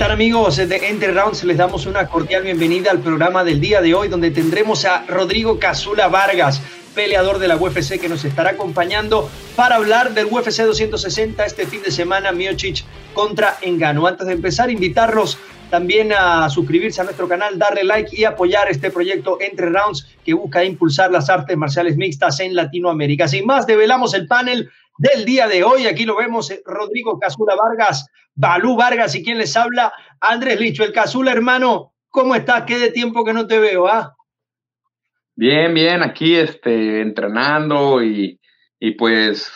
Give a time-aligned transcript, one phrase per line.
[0.00, 1.44] están amigos de Enter Rounds?
[1.44, 5.58] Les damos una cordial bienvenida al programa del día de hoy donde tendremos a Rodrigo
[5.58, 6.62] Casula Vargas,
[6.94, 11.82] peleador de la UFC que nos estará acompañando para hablar del UFC 260 este fin
[11.82, 12.82] de semana, Miocic
[13.12, 14.06] contra Engano.
[14.06, 15.36] Antes de empezar, invitarlos
[15.68, 20.32] también a suscribirse a nuestro canal, darle like y apoyar este proyecto Entre Rounds que
[20.32, 23.28] busca impulsar las artes marciales mixtas en Latinoamérica.
[23.28, 24.70] Sin más, develamos el panel
[25.00, 25.86] del día de hoy.
[25.86, 30.84] Aquí lo vemos, eh, Rodrigo Casula Vargas, Balú Vargas y quien les habla, Andrés Licho.
[30.84, 32.64] El Casula, hermano, ¿cómo estás?
[32.64, 34.14] Qué de tiempo que no te veo, ¿ah?
[35.34, 38.38] Bien, bien, aquí este, entrenando y,
[38.98, 39.50] pues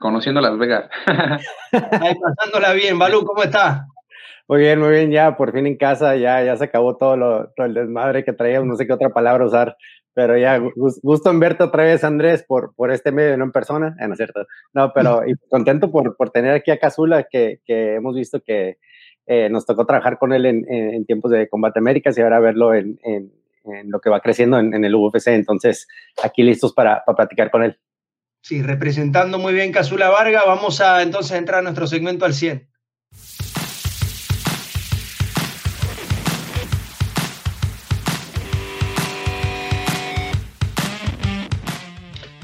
[0.00, 0.90] conociendo Las Vegas.
[1.06, 2.98] Ahí pasándola bien.
[2.98, 3.82] Balú, ¿cómo estás?
[4.48, 7.50] Muy bien, muy bien, ya por fin en casa, ya, ya se acabó todo, lo,
[7.50, 9.76] todo el desmadre que traía, no sé qué otra palabra usar,
[10.14, 10.60] pero ya,
[11.02, 14.46] gusto en verte otra vez, Andrés, por, por este medio, no en persona, no cierto,
[14.72, 18.78] no, pero y contento por, por tener aquí a Casula, que, que hemos visto que
[19.26, 22.74] eh, nos tocó trabajar con él en, en, tiempos de Combate Américas y ahora verlo
[22.74, 23.30] en, en,
[23.84, 25.86] lo que va creciendo en, el UFC, entonces
[26.24, 27.78] aquí listos para, para platicar con él.
[28.42, 32.69] Sí, representando muy bien Casula Varga, vamos a entonces entrar a nuestro segmento al 100.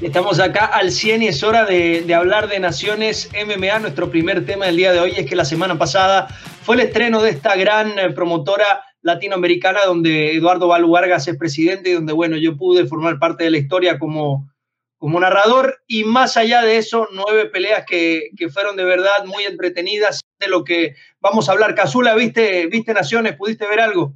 [0.07, 3.81] Estamos acá al 100 y es hora de, hablar de Naciones MMA.
[3.81, 6.29] Nuestro primer tema del día de hoy es que la semana pasada
[6.63, 11.95] fue el estreno de esta gran eh, promotora latinoamericana donde Eduardo Vargas es presidente y
[11.95, 14.49] donde, bueno, yo pude formar parte de la historia como,
[14.97, 19.43] como narrador y más allá de eso, nueve peleas que, que fueron de verdad muy
[19.43, 21.75] entretenidas de lo que vamos a hablar.
[21.75, 23.35] Casula, ¿viste, viste Naciones?
[23.35, 24.15] ¿Pudiste ver algo?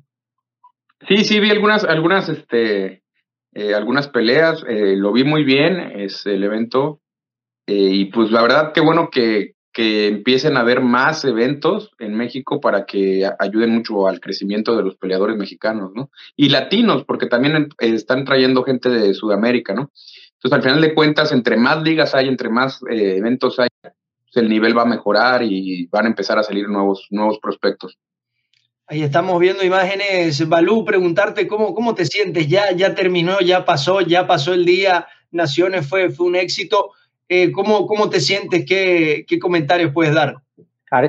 [1.09, 3.03] Sí, sí, vi algunas, algunas, este,
[3.53, 7.01] eh, algunas peleas, eh, lo vi muy bien, es el evento,
[7.67, 12.15] eh, y pues la verdad qué bueno que, que empiecen a haber más eventos en
[12.15, 16.11] México para que ayuden mucho al crecimiento de los peleadores mexicanos, ¿no?
[16.37, 19.91] Y latinos, porque también están trayendo gente de Sudamérica, ¿no?
[20.35, 24.49] Entonces, al final de cuentas, entre más ligas hay, entre más eventos hay, pues el
[24.49, 27.99] nivel va a mejorar y van a empezar a salir nuevos, nuevos prospectos.
[28.91, 30.49] Ahí estamos viendo imágenes.
[30.49, 32.49] Balú, preguntarte cómo, cómo te sientes.
[32.49, 35.07] Ya, ya terminó, ya pasó, ya pasó el día.
[35.31, 36.91] Naciones fue, fue un éxito.
[37.29, 38.65] Eh, ¿cómo, ¿Cómo te sientes?
[38.67, 40.35] ¿Qué, ¿Qué comentarios puedes dar?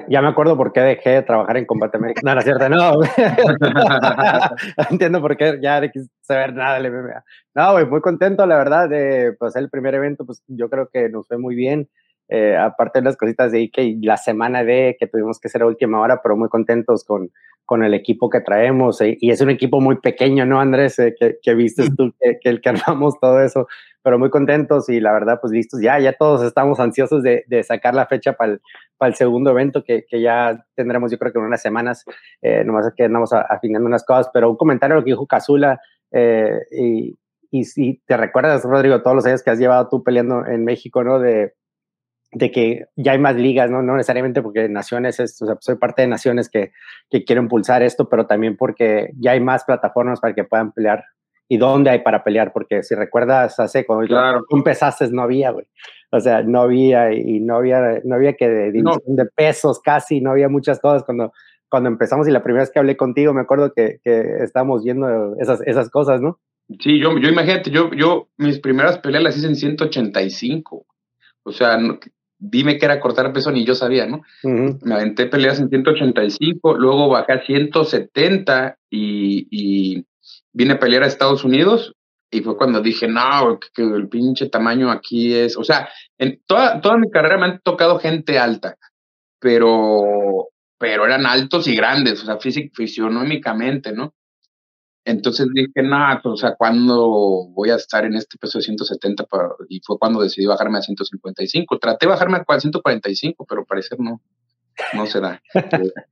[0.10, 2.22] Ya me acuerdo por qué dejé de trabajar en Combate América.
[2.24, 3.00] No, no es cierto, no.
[4.92, 7.24] Entiendo por qué ya de saber nada del MMA.
[7.56, 11.28] No, muy contento, la verdad, de pues, el primer evento, pues yo creo que nos
[11.28, 11.90] fue muy bien.
[12.34, 15.66] Eh, aparte de las cositas de y la semana de que tuvimos que ser a
[15.66, 17.30] última hora, pero muy contentos con,
[17.66, 19.02] con el equipo que traemos.
[19.02, 20.98] Eh, y es un equipo muy pequeño, ¿no, Andrés?
[21.00, 23.68] Eh, que, que viste tú, que, el que armamos todo eso,
[24.02, 25.82] pero muy contentos y la verdad, pues listos.
[25.82, 30.06] Ya, ya todos estamos ansiosos de, de sacar la fecha para el, segundo evento que,
[30.08, 32.06] que, ya tendremos, yo creo que en unas semanas,
[32.66, 35.82] nomás que andamos afinando unas cosas, pero un comentario a lo que dijo Casula.
[36.72, 37.18] y,
[37.50, 41.04] y si te recuerdas, Rodrigo, todos los años que has llevado tú peleando en México,
[41.04, 41.20] ¿no?
[41.20, 41.56] De,
[42.32, 43.82] de que ya hay más ligas, ¿no?
[43.82, 46.72] No necesariamente porque Naciones, es, o sea, soy parte de Naciones que,
[47.10, 51.04] que quiero impulsar esto, pero también porque ya hay más plataformas para que puedan pelear.
[51.50, 52.54] ¿Y dónde hay para pelear?
[52.54, 54.42] Porque si recuerdas, hace cuando claro.
[54.50, 55.66] tú empezaste, no había, güey.
[56.10, 60.22] O sea, no había, y no había, no había que de división de pesos casi,
[60.22, 61.34] no había muchas cosas cuando,
[61.68, 65.36] cuando empezamos y la primera vez que hablé contigo me acuerdo que, que estábamos viendo
[65.40, 66.40] esas, esas cosas, ¿no?
[66.80, 70.86] Sí, yo, yo imagínate, yo, yo mis primeras peleas las hice en 185.
[71.44, 71.78] O sea,
[72.42, 74.24] dime que era cortar peso, ni yo sabía, ¿no?
[74.44, 80.06] Me aventé peleas en 185, luego bajé a 170 y, y
[80.52, 81.94] vine a pelear a Estados Unidos
[82.32, 86.82] y fue cuando dije, no, que, el pinche tamaño aquí es, o sea, en toda,
[86.82, 88.78] toda mi carrera me han tocado gente alta,
[89.40, 90.48] pero,
[90.80, 92.38] pero eran altos y grandes, o sea,
[92.74, 94.16] fisionómicamente, ¿no?
[95.04, 99.26] Entonces dije, nada, o sea, ¿cuándo voy a estar en este peso de 170?
[99.70, 101.80] y fue cuando decidí bajarme a 155.
[101.80, 104.22] Traté de bajarme a 145, pero parecer no,
[104.94, 105.42] no se da.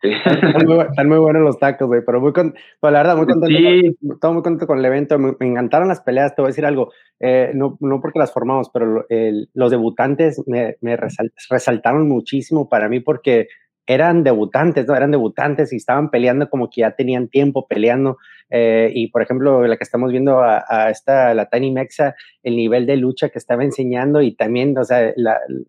[0.02, 3.98] están, muy, buenos los tacos, güey, pero muy con, pues, la verdad, muy contento, sí.
[4.20, 5.20] con, muy contento con el evento.
[5.20, 8.70] Me, encantaron las peleas, te voy a decir algo, eh, no, no porque las formamos,
[8.74, 9.06] pero
[9.54, 13.48] los debutantes me, me resaltaron muchísimo para mí porque
[13.90, 14.96] eran debutantes, ¿no?
[14.96, 18.20] Eran debutantes y estaban peleando como que ya tenían tiempo peleando.
[18.52, 22.86] Eh, y por ejemplo, la que estamos viendo a, esta, la Tiny Mexa, el nivel
[22.86, 25.12] de lucha que estaba enseñando y también, o sea,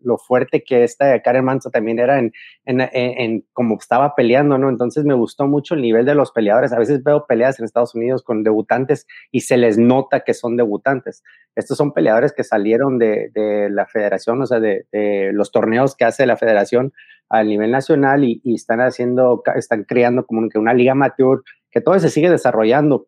[0.03, 2.31] lo fuerte que esta Karen Manso también era en,
[2.65, 4.69] en, en, cómo estaba peleando, ¿no?
[4.69, 6.73] Entonces me gustó mucho el nivel de los peleadores.
[6.73, 10.57] A veces veo peleas en Estados Unidos con debutantes y se les nota que son
[10.57, 11.23] debutantes.
[11.55, 13.31] estos son peleadores que salieron de,
[13.71, 16.93] la federación, o sea, de, los torneos que hace la federación
[17.31, 21.41] a nivel nacional y, están haciendo, están creando como que una liga amateur
[21.71, 23.07] que todo se sigue desarrollando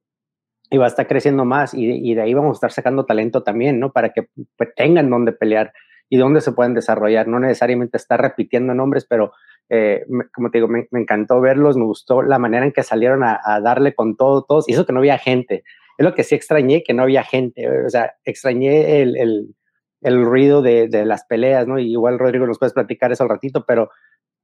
[0.70, 3.80] y va a estar creciendo más y, de ahí vamos a estar sacando talento también,
[3.80, 3.92] ¿no?
[3.92, 5.74] Para que pues, tengan donde pelear
[6.10, 9.34] y donde se pueden desarrollar, no necesariamente estar repitiendo nombres, pero
[9.70, 13.40] eh, como te digo, me, encantó verlos, me gustó la manera en que salieron a,
[13.62, 15.64] darle con todo, todos, y eso que no había gente.
[15.98, 19.56] Es lo que sí extrañé, que no había gente, o sea, extrañé el, el,
[20.02, 21.78] el ruido de, de, las peleas, ¿no?
[21.78, 23.90] Y igual, Rodrigo, nos puedes platicar eso al ratito, pero,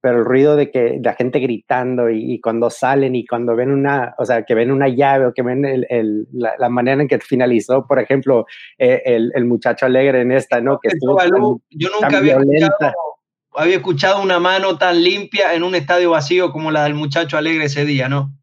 [0.02, 4.16] pero el ruido de que la gente gritando y, cuando salen y cuando ven una,
[4.18, 7.20] o sea, que ven una llave o que ven el, el, la, manera en que
[7.20, 8.46] finalizó, por ejemplo,
[8.78, 10.80] eh, el, el, muchacho alegre en esta, ¿no?
[10.80, 11.20] Que estuvo
[11.70, 12.94] yo nunca había escuchado,
[13.54, 17.66] había escuchado una mano tan limpia en un estadio vacío como la del muchacho alegre
[17.66, 18.34] ese día, ¿no?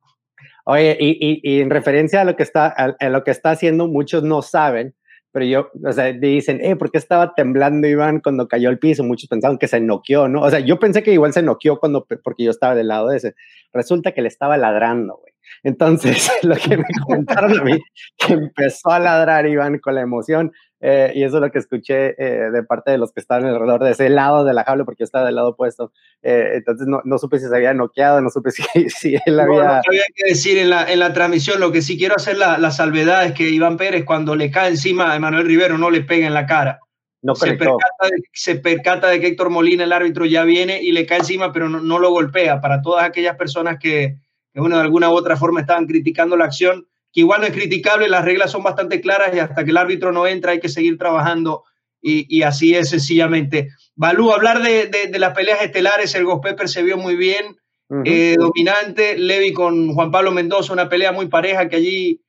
[0.69, 4.25] Oye, y, y, en referencia a lo que está, a, lo que está haciendo, muchos
[4.25, 4.97] no saben,
[5.33, 9.05] pero yo, o sea, dicen, eh, ¿por qué estaba temblando Iván cuando cayó al piso?
[9.05, 10.43] Muchos pensaban que se noqueó, ¿no?
[10.43, 13.19] O sea, yo pensé que igual se noqueó cuando, porque yo estaba del lado de
[13.19, 13.35] ese.
[13.73, 15.35] Resulta que le estaba ladrando, güey.
[15.63, 17.79] Entonces, lo que me comentaron a mí,
[18.17, 22.15] que empezó a ladrar Iván con la emoción, eh, y eso es lo que escuché
[22.19, 25.01] eh, de parte de los que estaban alrededor de ese lado de la jaula, porque
[25.01, 25.93] yo estaba del lado opuesto.
[26.23, 29.63] Eh, entonces no, no, supe si se había noqueado, no supe si, si él había...
[29.63, 32.59] No, había que decir en la, en la transmisión, lo que sí quiero hacer la,
[32.59, 36.03] la, salvedad es que Iván Pérez cuando le cae encima a Manuel Rivero no le
[36.03, 36.81] pega en la cara.
[37.23, 40.93] No se, percata de, se percata de que Héctor Molina, el árbitro, ya viene y
[40.93, 42.61] le cae encima, pero no, no lo golpea.
[42.61, 44.19] Para todas aquellas personas que,
[44.53, 46.87] que bueno, de alguna u otra forma estaban criticando la acción,
[47.17, 50.13] que igual no es criticable, las reglas son bastante claras y hasta que el árbitro
[50.13, 51.65] no entra hay que seguir trabajando
[52.03, 53.71] y, así es sencillamente.
[53.95, 57.57] Balú, hablar de, de, las peleas estelares, el Ghost Pepper se vio muy bien,
[58.05, 62.21] eh, dominante, Levi con Juan Pablo Mendoza, una pelea muy pareja que allí,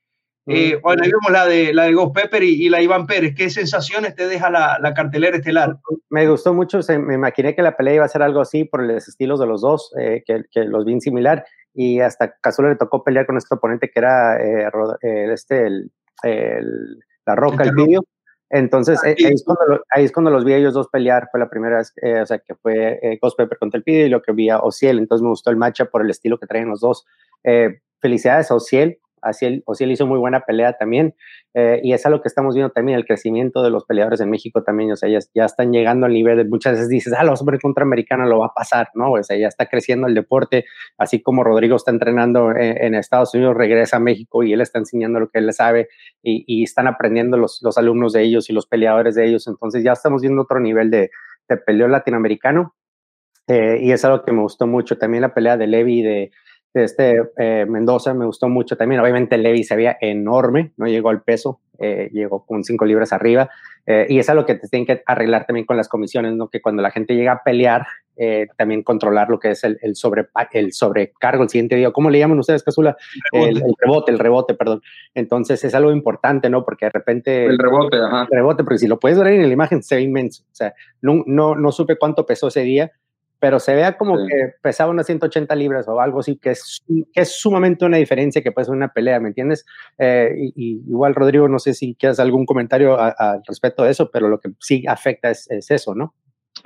[0.47, 3.33] eh, bueno, ahí vemos la de, la de Ghost Pepper y, la Iván Pérez.
[3.35, 5.77] ¿Qué sensaciones te deja la, la, cartelera estelar?
[6.09, 9.07] Me gustó mucho, me imaginé que la pelea iba a ser algo así por los
[9.07, 13.03] estilos de los dos, eh, que, que, los vi similar y hasta Cazula le tocó
[13.03, 14.67] pelear con nuestro oponente que era eh,
[15.31, 15.91] este, el,
[17.25, 18.01] La Roca, el, vídeo.
[18.49, 21.27] Entonces, ah, eh, ahí, es cuando ahí, es cuando los vi a ellos dos pelear.
[21.31, 24.05] Fue la primera vez, eh, o sea, que fue eh, Ghost Pepper contra el Pidio
[24.05, 24.97] y lo que vi a Ociel.
[24.97, 27.05] Entonces, me gustó el match por el estilo que traen los dos.
[27.99, 28.99] felicidades a Ociel.
[29.29, 31.15] Ociel, Ociel hizo muy buena pelea también.
[31.53, 34.61] Eh, y es algo que estamos viendo también, el crecimiento de los peleadores en México
[34.63, 37.59] también, o sea, ya, están llegando al nivel de, muchas veces dices, ah, los hombres
[37.61, 39.13] contra americanos lo va a pasar, ¿no?
[39.13, 40.65] O sea, ya está creciendo el deporte,
[40.99, 45.19] así como Rodrigo está entrenando en, Estados Unidos, regresa a México y él está enseñando
[45.19, 45.87] lo que él sabe
[46.21, 49.93] y, están aprendiendo los, los, alumnos de ellos y los peleadores de ellos, entonces ya
[49.93, 51.09] estamos viendo otro nivel de,
[51.49, 52.75] de peleo latinoamericano.
[53.47, 54.97] Eh, y es algo que me gustó mucho.
[54.97, 56.31] También la pelea de Levi de,
[56.73, 59.01] este eh, Mendoza me gustó mucho también.
[59.01, 63.49] Obviamente Levi se veía enorme, no llegó al peso, eh, llegó con cinco libras arriba.
[63.85, 66.49] Eh, y es algo que te tienen que arreglar también con las comisiones, ¿no?
[66.49, 67.87] Que cuando la gente llega a pelear,
[68.57, 71.91] también controlar lo que es el, el, sobre, el sobrecargo el siguiente día.
[71.91, 72.97] ¿Cómo le llaman ustedes, Casula?
[73.31, 74.81] El, rebote, el rebote, perdón.
[75.13, 76.65] Entonces es algo importante, ¿no?
[76.65, 77.45] Porque de repente...
[77.45, 78.23] El rebote, ajá.
[78.23, 80.43] El rebote, porque si lo puedes ver en la imagen, se ve inmenso.
[80.51, 82.91] O sea, no, no, no supe cuánto pesó ese día,
[83.39, 87.21] pero se vea como que pesaba unas 180 libras o algo así, que es, que
[87.21, 89.65] es sumamente una diferencia que puede ser una pelea, ¿me entiendes?
[89.97, 94.27] Eh, y, igual, Rodrigo, no sé si quieres algún comentario al respecto de eso, pero
[94.27, 96.15] lo que sí afecta es, eso, ¿no?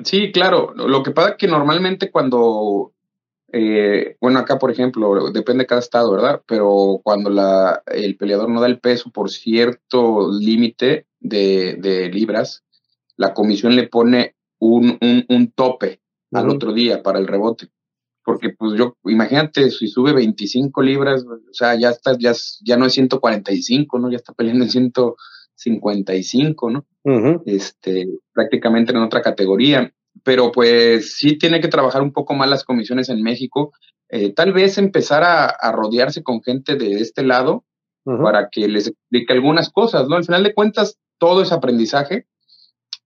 [0.04, 0.74] Sí, claro.
[0.76, 2.94] Lo que pasa es que normalmente cuando,
[3.52, 6.42] eh, bueno, acá por ejemplo, depende de cada estado, ¿verdad?
[6.46, 12.64] Pero cuando la, el peleador no da el peso por cierto límite de, de libras,
[13.18, 16.01] la comisión le pone un, un, un tope
[16.32, 17.68] al otro día para el rebote.
[18.24, 22.34] Porque pues yo, imagínate, si sube 25 libras, o sea, ya está, ya,
[22.64, 24.12] ya no es 145, ¿no?
[24.12, 26.86] Ya está peleando en 155, ¿no?
[27.46, 29.92] Este, prácticamente en otra categoría.
[30.24, 33.74] Pero pues sí tiene que trabajar un poco más las comisiones en México.
[34.10, 37.66] Eh, tal vez empezar a, rodearse con gente de este lado
[38.04, 40.16] para que les explique algunas cosas, ¿no?
[40.16, 42.26] Al final de cuentas, todo es aprendizaje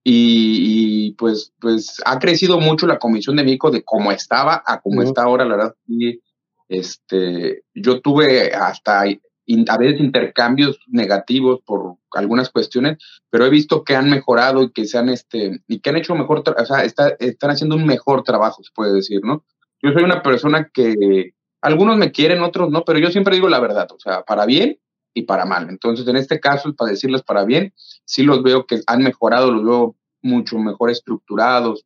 [0.08, 5.02] y, pues, pues ha crecido mucho la Comisión de México de cómo estaba a cómo
[5.02, 5.74] está ahora, la verdad.
[5.88, 6.20] Y,
[6.68, 12.98] este, yo tuve hasta a veces intercambios negativos por algunas cuestiones,
[13.30, 16.14] pero he visto que han mejorado y que se han, este, y que han hecho
[16.14, 19.44] mejor, o sea, están haciendo un mejor trabajo, se puede decir, ¿no?
[19.82, 23.58] Yo soy una persona que algunos me quieren, otros no, pero yo siempre digo la
[23.58, 24.78] verdad, o sea, para bien
[25.16, 25.68] y para mal.
[25.70, 27.72] Entonces, en este caso, para decirles para bien,
[28.04, 31.84] sí los veo que han mejorado, los veo mucho mejor estructurados,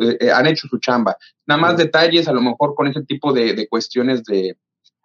[0.00, 1.16] eh, eh, han hecho su chamba.
[1.46, 4.56] Nada más detalles, a lo mejor con ese tipo de, cuestiones de,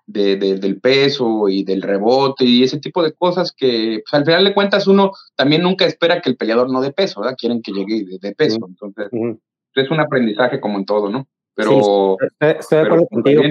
[0.07, 4.55] del peso y del rebote y ese tipo de cosas que pues, al final de
[4.55, 7.36] cuentas uno también nunca espera que el peleador no dé peso, ¿verdad?
[7.38, 8.57] Quieren que llegue de, peso.
[8.67, 9.10] Entonces,
[9.75, 11.27] es un aprendizaje como en todo, ¿no?
[11.53, 12.17] Pero...
[12.39, 13.41] estoy, de acuerdo contigo.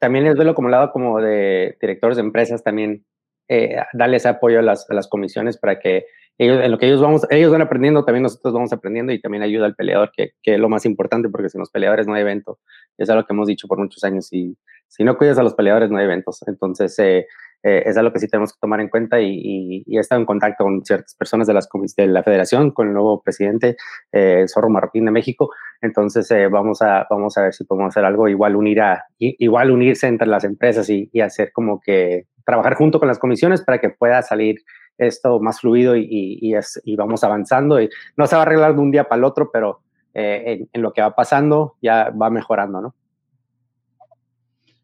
[0.00, 3.04] También, es verlo como lado como de directores de empresas también,
[3.48, 6.06] eh, darles apoyo a las, a las comisiones para que
[6.38, 9.42] ellos, en lo que ellos, vamos, ellos van aprendiendo, también nosotros vamos aprendiendo y también
[9.42, 12.22] ayuda al peleador, que, que es lo más importante, porque sin los peleadores no hay
[12.22, 12.58] evento.
[12.98, 14.56] Es algo que hemos dicho por muchos años y
[14.88, 16.46] si no cuidas a los peleadores no hay eventos.
[16.46, 17.26] Entonces, eh,
[17.62, 20.26] eh, es algo que sí tenemos que tomar en cuenta y, y, he estado en
[20.26, 23.76] contacto con ciertas personas de, las, de la federación, con el nuevo presidente,
[24.12, 25.50] eh, Zorro Marroquín de México.
[25.80, 29.70] Entonces, eh, vamos, a, vamos a ver si podemos hacer algo igual, unir a, igual
[29.72, 33.78] unirse entre las empresas y, y hacer como que trabajar junto con las comisiones para
[33.78, 34.62] que pueda salir
[34.96, 37.80] esto más fluido y, y, y, vamos avanzando.
[37.80, 39.80] Y no se va a arreglar de un día para el otro, pero
[40.14, 42.94] eh, en, lo que va pasando ya va mejorando, ¿no?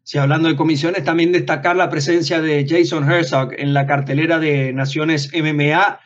[0.03, 4.73] Sí, hablando de comisiones, también destacar la presencia de Jason Herzog en la cartelera de
[4.73, 5.99] Naciones MMA,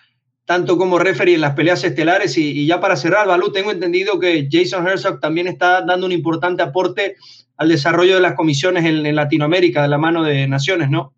[0.45, 2.37] tanto como referee en las peleas estelares.
[2.37, 6.61] Y, ya para cerrar, Balú, tengo entendido que Jason Herzog también está dando un importante
[6.61, 7.15] aporte
[7.57, 11.16] al desarrollo de las comisiones en Latinoamérica de la mano de Naciones, ¿no?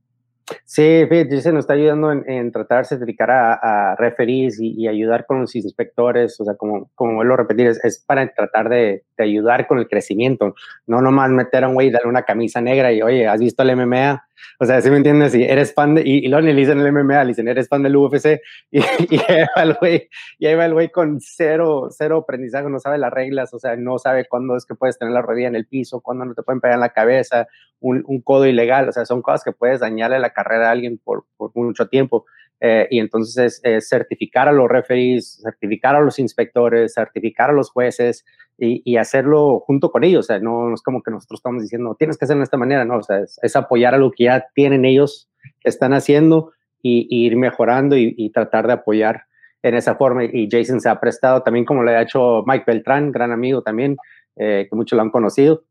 [0.66, 5.42] Sí, fíjate, nos está ayudando en, tratar de certificar a, a referees y, ayudar con
[5.42, 9.68] los inspectores, o sea, como, como vuelvo a repetir, es, para tratar de, de, ayudar
[9.68, 10.56] con el crecimiento,
[10.88, 13.64] no nomás meter a un güey y darle una camisa negra y, oye, ¿has visto
[13.64, 14.24] el MMA?
[14.60, 15.32] O sea, ¿sí me entiendes?
[15.32, 18.42] Si eres fan de, y, y dicen el MMA, le dicen, eres fan del UFC,
[18.72, 22.70] y, y ahí va el güey, y ahí va el güey con cero, cero aprendizaje,
[22.70, 25.48] no sabe las reglas, o sea, no sabe cuándo es que puedes tener la rodilla
[25.48, 27.48] en el piso, cuándo no te pueden pegar en la cabeza,
[27.80, 30.98] un, un codo ilegal, o sea, son cosas que puedes dañarle la carrera a alguien
[30.98, 32.26] por, por mucho tiempo.
[32.62, 37.72] Eh, y entonces es, certificar a los referees, certificar a los inspectores, certificar a los
[37.72, 38.26] jueces
[38.58, 40.26] y, y, hacerlo junto con ellos.
[40.26, 42.84] O sea, no, es como que nosotros estamos diciendo, tienes que hacerlo de esta manera,
[42.84, 45.30] no, o sea, es, apoyar a lo que ya tienen ellos
[45.62, 46.52] que están haciendo
[46.82, 49.24] y, ir mejorando y, tratar de apoyar
[49.64, 50.26] en esa forma.
[50.26, 53.98] Y Jason se ha prestado también, como le ha hecho Mike Beltrán, gran amigo también,
[54.36, 55.64] eh, que muchos lo han conocido.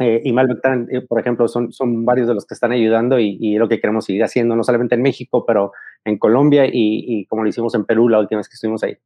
[0.00, 0.58] Eh, y Malbec,
[0.90, 3.78] eh, por ejemplo, son, son varios de los que están ayudando y, y, lo que
[3.80, 5.72] queremos seguir haciendo, no solamente en México, pero
[6.04, 8.96] en Colombia y, como lo hicimos en Perú la última vez que estuvimos ahí.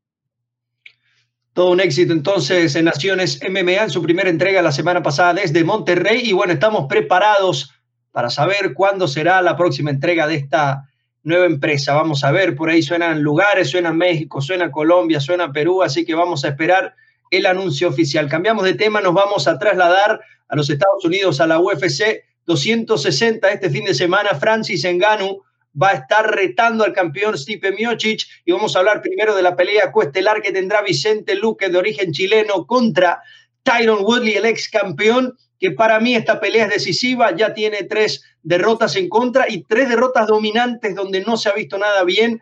[1.52, 5.64] Todo un éxito entonces en Naciones MMA en su primera entrega la semana pasada desde
[5.64, 7.73] Monterrey y bueno, estamos preparados
[8.12, 10.88] para saber cuándo será la próxima entrega de esta
[11.23, 11.95] nueva empresa.
[11.95, 16.14] Vamos a ver, por ahí suenan lugares, suena México, suena Colombia, suena Perú, así que
[16.14, 16.95] vamos a esperar
[17.31, 18.28] el anuncio oficial.
[18.28, 23.50] Cambiamos de tema, nos vamos a trasladar a los Estados Unidos, a la UFC 260
[23.50, 24.31] este fin de semana.
[24.31, 25.43] Francis Enganu
[25.80, 29.56] va a estar retando al campeón Stipe Miocic y vamos a hablar primero de la
[29.56, 33.23] pelea coestelar que tendrá Vicente Luque de origen chileno contra
[33.62, 38.25] Tyron Woodley, el ex campeón, que para mí esta pelea es decisiva, ya tiene tres
[38.42, 42.40] derrotas en contra y tres derrotas dominantes donde no se ha visto nada bien.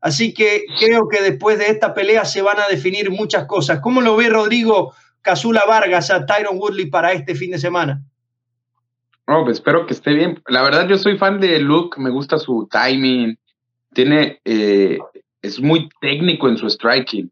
[0.00, 3.80] Así que creo que después de esta pelea se van a definir muchas cosas.
[3.80, 8.04] ¿Cómo lo ve Rodrigo Casula Vargas a Tyron Woodley para este fin de semana?
[9.28, 10.42] No, pues espero que esté bien.
[10.48, 13.38] La verdad, yo soy fan de Luke, me gusta su timing.
[13.92, 14.98] Tiene, eh,
[15.42, 17.30] es muy técnico en su striking.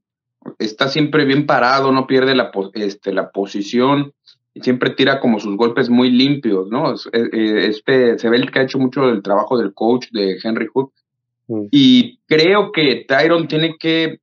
[0.58, 4.12] Está siempre bien parado, no pierde la, este, la posición
[4.52, 6.94] y siempre tira como sus golpes muy limpios, ¿no?
[7.12, 10.92] Eh, este, se ve que ha hecho mucho del trabajo del coach de Henry Hook.
[11.48, 11.66] Mm.
[11.70, 14.20] Y creo que Tyron tiene que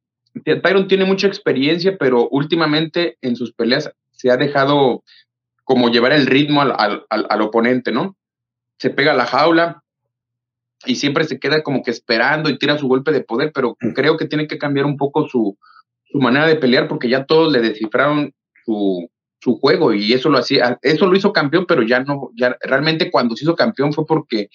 [0.61, 5.03] Tyron tiene mucha experiencia, pero últimamente en sus peleas se ha dejado
[5.63, 8.17] como llevar el ritmo al, al, oponente, ¿no?
[8.77, 9.83] Se pega a la jaula
[10.85, 13.91] y siempre se queda como que esperando y tira su golpe de poder, pero mm.
[13.93, 15.57] creo que tiene que cambiar un poco su,
[16.05, 18.33] su manera de pelear porque ya todos le descifraron
[18.65, 22.57] su, su juego y eso lo hacía, eso lo hizo campeón, pero ya no, ya
[22.61, 24.49] realmente cuando se hizo campeón fue porque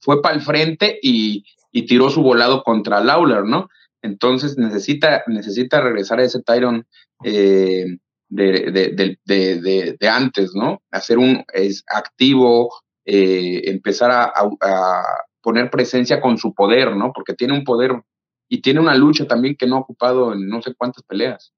[0.00, 3.68] fue para el frente y, y tiró su volado contra Lawler, ¿no?
[4.02, 6.86] Entonces necesita, necesita regresar a ese Tyron
[7.24, 7.86] eh,
[8.32, 10.82] de, de, de, antes, ¿no?
[10.90, 12.72] Hacer un es activo,
[13.04, 15.02] eh, empezar a,
[15.42, 17.12] poner presencia con su poder, ¿no?
[17.12, 18.00] Porque tiene un poder
[18.48, 21.52] y tiene una lucha también que no ha ocupado en no sé cuántas peleas.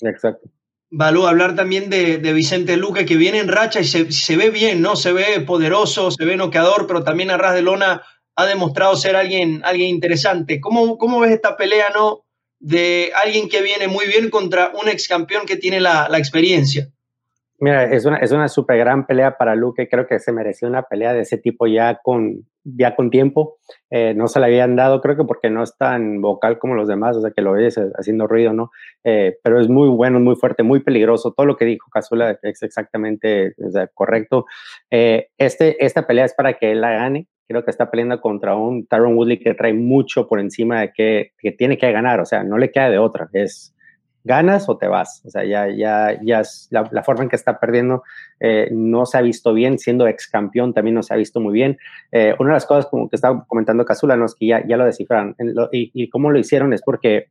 [0.00, 0.48] Exacto.
[0.90, 4.80] Valú, hablar también de, Vicente Luque, que viene en racha y se, se, ve bien,
[4.80, 4.96] ¿no?
[4.96, 8.02] Se ve poderoso, se ve noqueador, pero también a ras de lona
[8.36, 10.60] ha demostrado ser alguien, alguien interesante.
[10.60, 12.24] ¿Cómo, ¿Cómo ves esta pelea, no?
[12.58, 16.88] De alguien que viene muy bien contra un ex campeón que tiene la, la experiencia.
[17.60, 19.88] Mira, es una, es una súper gran pelea para Luke.
[19.88, 23.56] Creo que se mereció una pelea de ese tipo ya con, ya con tiempo.
[23.90, 26.88] Eh, no se le habían dado, creo que porque no es tan vocal como los
[26.88, 28.70] demás, o sea, que lo ves haciendo ruido, ¿no?
[29.04, 31.32] Eh, pero es muy bueno, muy fuerte, muy peligroso.
[31.32, 33.54] Todo lo que dijo Cazula es exactamente
[33.94, 34.46] correcto.
[34.90, 37.28] este, esta pelea es para que él la gane.
[37.46, 41.32] Creo que está peleando contra un Tyron Woodley que trae mucho por encima de que,
[41.38, 43.28] que tiene que ganar, o sea, no le queda de otra.
[43.32, 43.74] Es,
[44.24, 45.22] ganas o te vas.
[45.24, 48.02] O sea, ya, ya, ya la, forma en que está perdiendo
[48.40, 51.52] eh, no se ha visto bien, siendo ex campeón también no se ha visto muy
[51.52, 51.78] bien.
[52.10, 54.24] Eh, una de las cosas como que estaba comentando Casula, ¿no?
[54.24, 55.36] es que ya, ya lo descifraron.
[55.70, 57.28] y, y, cómo lo hicieron es porque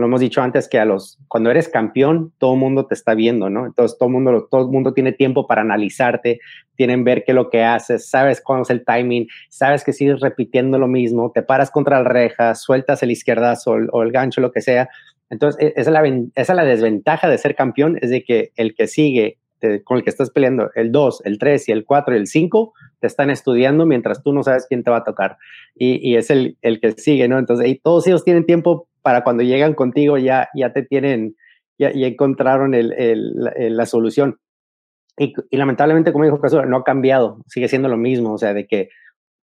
[0.00, 3.14] lo hemos dicho antes que a los cuando eres campeón todo el mundo te está
[3.14, 3.66] viendo, ¿no?
[3.66, 6.40] Entonces todo mundo todo mundo tiene tiempo para analizarte,
[6.76, 10.78] tienen ver qué lo que haces, sabes cuándo es el timing, sabes que sigues repitiendo
[10.78, 14.40] lo mismo, te paras contra la reja, sueltas el izquierdazo o el, o el gancho,
[14.40, 14.88] lo que sea,
[15.30, 18.52] entonces, e, esa es, la, esa es la desventaja de ser campeón, es de que
[18.56, 19.38] el que sigue
[19.84, 22.72] con el que estás peleando, el 2, el 3 y el 4 y el 5,
[23.00, 25.38] te están estudiando mientras tú no sabes quién te va a tocar.
[25.74, 27.38] Y, y es el, el, que sigue, ¿no?
[27.38, 31.36] Entonces, ahí todos ellos tienen tiempo para cuando llegan contigo, ya, ya te tienen,
[31.78, 34.38] ya, ya encontraron el, el, la, solución.
[35.16, 38.52] Y, y, lamentablemente, como dijo Casura, no ha cambiado, sigue siendo lo mismo, o sea,
[38.52, 38.88] de que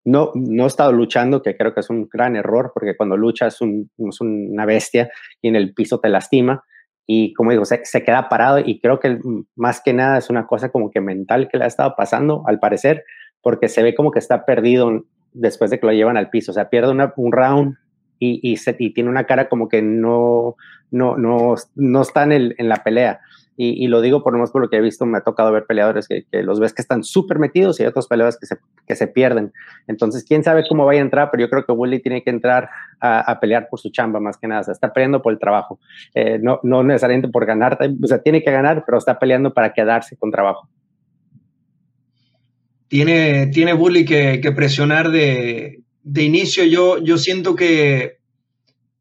[0.05, 3.55] no, no he estado luchando, que creo que es un gran error, porque cuando luchas
[3.55, 5.09] es, una bestia
[5.41, 6.63] y en el piso te lastima.
[7.05, 9.19] Y como digo, se, queda parado y creo que
[9.55, 12.59] más que nada es una cosa como que mental que le ha estado pasando, al
[12.59, 13.03] parecer,
[13.41, 16.51] porque se ve como que está perdido después de que lo llevan al piso.
[16.51, 17.75] O sea, pierde un round
[18.19, 20.55] y, y, tiene una cara como que no,
[20.91, 23.19] no, no, no está en, en la pelea.
[23.55, 25.65] Y, lo digo por lo más por lo que he visto, me ha tocado ver
[25.67, 28.57] peleadores que, los ves que están súper metidos y otros peleadores que se,
[28.87, 29.53] que se pierden.
[29.87, 32.69] Entonces, quién sabe cómo vaya a entrar, pero yo creo que Willy tiene que entrar
[32.99, 34.61] a, pelear por su chamba más que nada.
[34.61, 35.79] O sea, está peleando por el trabajo,
[36.15, 39.71] eh, no, no necesariamente por ganar, o sea, tiene que ganar, pero está peleando para
[39.71, 40.67] quedarse con trabajo.
[42.87, 46.63] Tiene, tiene Bully que, que presionar de, de, inicio.
[46.63, 48.17] Yo, yo siento que,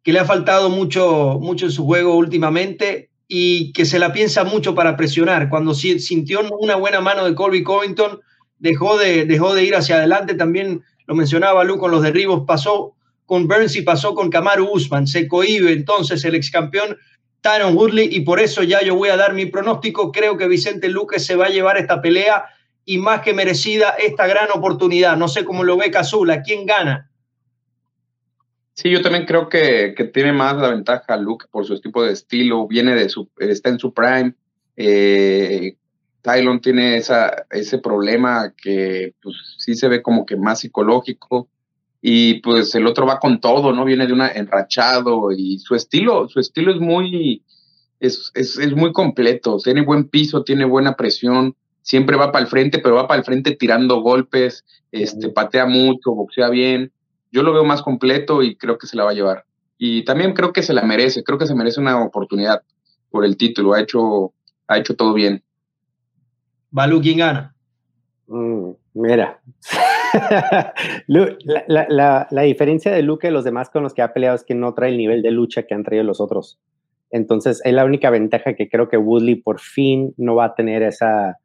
[0.02, 4.44] que le ha faltado mucho, mucho en su juego últimamente y que se la piensa
[4.44, 5.48] mucho para presionar.
[5.48, 8.20] Cuando sintió una buena mano de Colby Covington,
[8.58, 10.34] dejó de, dejó de ir hacia adelante.
[10.34, 15.06] También lo mencionaba Lu con los derribos, pasó con Burns y pasó con Kamaru Usman.
[15.06, 16.98] Se cohibe entonces el ex campeón
[17.40, 20.12] Tyron Woodley y por eso ya yo voy a dar mi pronóstico.
[20.12, 22.44] Creo que Vicente Luque se va a llevar esta pelea
[22.84, 25.16] y más que merecida esta gran oportunidad.
[25.16, 26.42] No sé cómo lo ve Cazula.
[26.42, 27.10] ¿Quién gana?
[28.74, 32.12] Sí, yo también creo que, que, tiene más la ventaja Luke por su tipo de
[32.12, 34.34] estilo, viene de su, está en su prime.
[34.76, 35.76] Eh,
[36.22, 41.48] Tylon tiene esa, ese problema que pues sí se ve como que más psicológico
[42.00, 43.84] y pues el otro va con todo, ¿no?
[43.84, 47.42] Viene de una enrachado y su estilo, su estilo es muy,
[48.00, 52.50] es, es, es muy completo, tiene buen piso, tiene buena presión, siempre va para el
[52.50, 56.90] frente, pero va para el frente tirando golpes, este, patea mucho, boxea bien
[57.32, 59.44] yo lo veo más completo y creo que se la va a llevar.
[59.78, 62.62] Y también creo que se la merece, creo que se merece una oportunidad
[63.10, 64.32] por el título, ha hecho,
[64.68, 65.42] ha hecho todo bien.
[66.70, 67.54] Balú, ¿quién gana?
[68.28, 69.40] Mm, mira,
[71.06, 74.44] la, la, la, diferencia de Luke y los demás con los que ha peleado es
[74.44, 76.58] que no trae el nivel de lucha que han traído los otros.
[77.10, 80.82] Entonces, es la única ventaja que creo que Woodley por fin no va a tener
[80.82, 81.38] esa,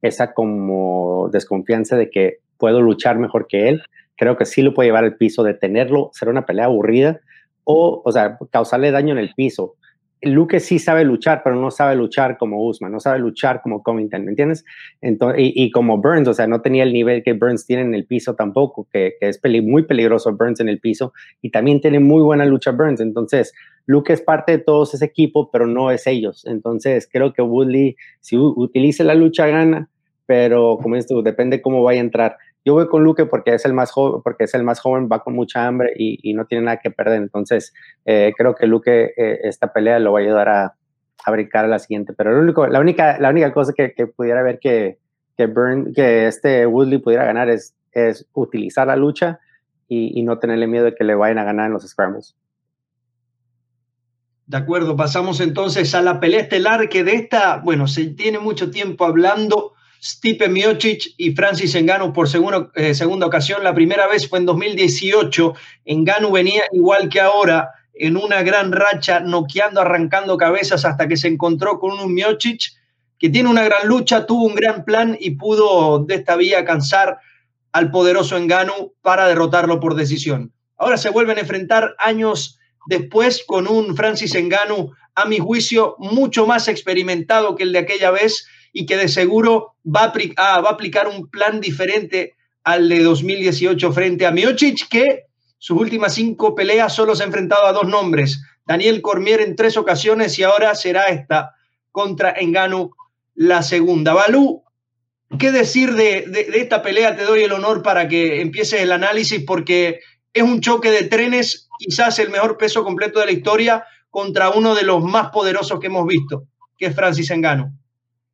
[0.00, 3.82] esa como desconfianza de que puedo luchar mejor que él
[4.22, 7.20] creo que sí lo puede llevar al piso, detenerlo, será una pelea aburrida
[7.64, 9.74] o, o sea, causarle daño en el piso.
[10.20, 14.24] Luke sí sabe luchar, pero no sabe luchar como Usman, no sabe luchar como Covington,
[14.24, 14.64] ¿me entiendes?
[15.00, 18.06] Entonces, y, como Burns, o sea, no tenía el nivel que Burns tiene en el
[18.06, 22.22] piso tampoco, que, que es muy peligroso Burns en el piso, y también tiene muy
[22.22, 23.00] buena lucha Burns.
[23.00, 23.52] Entonces,
[23.86, 26.46] Luke es parte de todos ese equipo, pero no es ellos.
[26.46, 29.88] Entonces, creo que Woodley, si utilice la lucha, gana,
[30.26, 32.36] pero como tú, depende cómo vaya a entrar.
[32.64, 35.22] Yo voy con Luque porque es el más joven, porque es el más joven, va
[35.22, 37.20] con mucha hambre y, no tiene nada que perder.
[37.20, 37.72] Entonces,
[38.04, 40.74] eh, creo que Luque eh, esta pelea lo va a ayudar a,
[41.30, 42.12] brincar a la siguiente.
[42.12, 44.98] Pero la única, la única cosa que, pudiera ver que,
[45.36, 49.40] que, Burn, que este Woodley pudiera ganar es, es utilizar la lucha
[49.88, 52.36] y, y no tenerle miedo de que le vayan a ganar en los scrambles.
[54.46, 58.70] De acuerdo, pasamos entonces a la pelea estelar que de esta, bueno, se tiene mucho
[58.70, 59.71] tiempo hablando
[60.02, 62.26] Stipe Miocic y Francis Engano por
[62.74, 63.62] eh, segunda ocasión.
[63.62, 65.54] La primera vez fue en 2018.
[65.84, 71.28] Engano venía igual que ahora en una gran racha, noqueando, arrancando cabezas hasta que se
[71.28, 72.72] encontró con un Miocic
[73.18, 77.18] que tiene una gran lucha, tuvo un gran plan y pudo de esta vía cansar
[77.70, 80.52] al poderoso Engano para derrotarlo por decisión.
[80.76, 86.46] Ahora se vuelven a enfrentar años después con un Francis Engano, a mi juicio, mucho
[86.46, 90.70] más experimentado que el de aquella vez y que de seguro va a, ah, va
[90.70, 95.24] a aplicar un plan diferente al de 2018 frente a Miocic, que
[95.58, 99.76] sus últimas cinco peleas solo se ha enfrentado a dos nombres, Daniel Cormier en tres
[99.76, 101.54] ocasiones y ahora será esta
[101.90, 102.90] contra Engano
[103.34, 104.14] la segunda.
[104.14, 104.62] Balú,
[105.38, 107.16] ¿qué decir de, de, esta pelea?
[107.16, 110.00] Te doy el honor para que empieces el análisis porque
[110.32, 114.74] es un choque de trenes, quizás el mejor peso completo de la historia contra uno
[114.74, 116.44] de los más poderosos que hemos visto,
[116.78, 117.72] que es Francis Engano.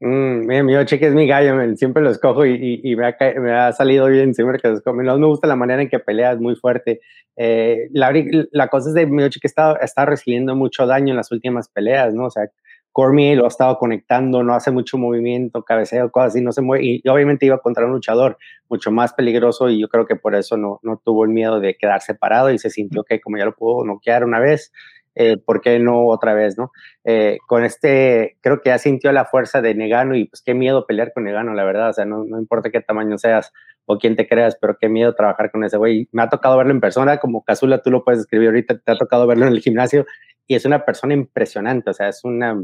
[0.01, 3.73] Mm, mi cheque es mi gallo, siempre lo escojo y, y, me, ha, me, ha,
[3.73, 5.03] salido bien siempre que lo escojo.
[5.03, 7.01] No me gusta la manera en que pelea, es muy fuerte.
[7.37, 8.13] Eh, la,
[8.53, 12.15] la, cosa es de mi que está, está recibiendo mucho daño en las últimas peleas,
[12.15, 12.27] ¿no?
[12.27, 12.45] O sea,
[12.93, 16.85] Cormier lo ha estado conectando, no hace mucho movimiento, cabeceo, cosas así, no se mueve.
[16.85, 20.57] Y, obviamente iba contra un luchador mucho más peligroso y yo creo que por eso
[20.57, 23.55] no, no tuvo el miedo de quedar separado y se sintió que como ya lo
[23.55, 24.73] pudo noquear una vez,
[25.21, 26.71] eh, ¿por qué no otra vez, no?
[27.03, 30.87] Eh, con este, creo que ya sintió la fuerza de Negano y pues qué miedo
[30.87, 33.53] pelear con Negano, la verdad, o sea, no, no importa qué tamaño seas
[33.85, 36.09] o quién te creas, pero qué miedo trabajar con ese güey.
[36.13, 38.97] Me ha tocado verlo en persona, como Casula, tú lo puedes escribir ahorita, te ha
[38.97, 40.07] tocado verlo en el gimnasio
[40.47, 42.57] y es una persona impresionante, o sea, es una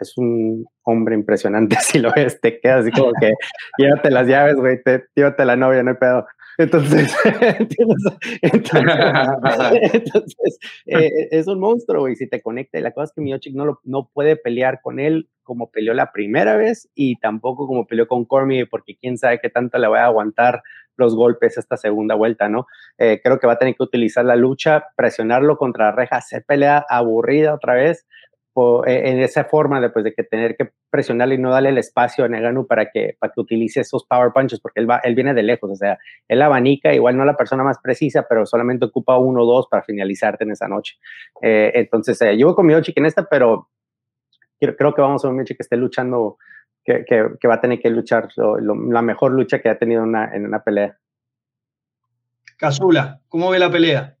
[0.00, 3.32] es un hombre impresionante, si lo ves, te quedas así como que
[3.78, 6.26] llévate las llaves, güey, te, llévate la novia, no hay pedo.
[6.58, 7.14] Entonces,
[8.42, 12.78] entonces, eh, es un monstruo, güey, si te conecta.
[12.78, 15.92] Y la cosa es que Miochik no, lo, no puede pelear con él como peleó
[15.92, 19.88] la primera vez y tampoco como peleó con Cormier, porque quién sabe qué tanto le
[19.88, 20.62] va a aguantar
[20.96, 22.66] los golpes esta segunda vuelta, ¿no?
[22.98, 26.44] Eh, creo que va a tener que utilizar la lucha, presionarlo contra la reja, hacer
[26.46, 28.06] pelea aburrida otra vez
[28.86, 31.78] e, en esa forma de, pues, de que tener que presionarle y no darle el
[31.78, 35.14] espacio a Neganu para que, para que utilice esos power punches, porque él, va, él
[35.14, 38.84] viene de lejos, o sea, él abanica, igual no la persona más precisa, pero solamente
[38.84, 40.96] ocupa uno o dos para finalizarte en esa noche.
[41.40, 43.68] Eh, entonces, eh, yo voy con en esta, pero
[44.58, 46.38] creo, que vamos a ver Miochi que esté luchando,
[46.84, 47.04] que,
[47.48, 50.96] va a tener que luchar la mejor lucha que ha tenido en una pelea.
[52.58, 54.16] Casula, ¿cómo ve la pelea?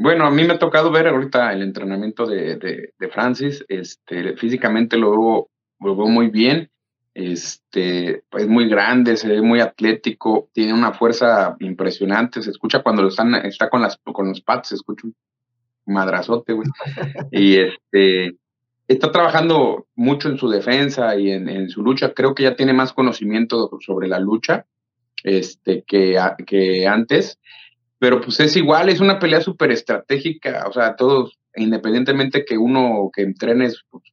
[0.00, 3.64] Bueno, a mí me ha tocado ver ahorita el entrenamiento de, de, Francis.
[3.68, 6.70] Este, físicamente lo veo, lo veo muy bien.
[7.14, 12.42] Este, es muy grande, se ve muy atlético, tiene una fuerza impresionante.
[12.42, 15.14] Se escucha cuando lo están, está con, las, con los pads, se escucha un
[15.94, 16.68] madrazote, güey.
[17.32, 18.36] y este,
[18.86, 22.14] está trabajando mucho en su defensa y en, en, su lucha.
[22.14, 24.64] Creo que ya tiene más conocimiento sobre la lucha
[25.24, 27.40] este, que, que antes
[27.98, 33.10] pero pues es igual, es una pelea súper estratégica, o sea, todos, independientemente que uno
[33.12, 34.04] que entrenes, pues,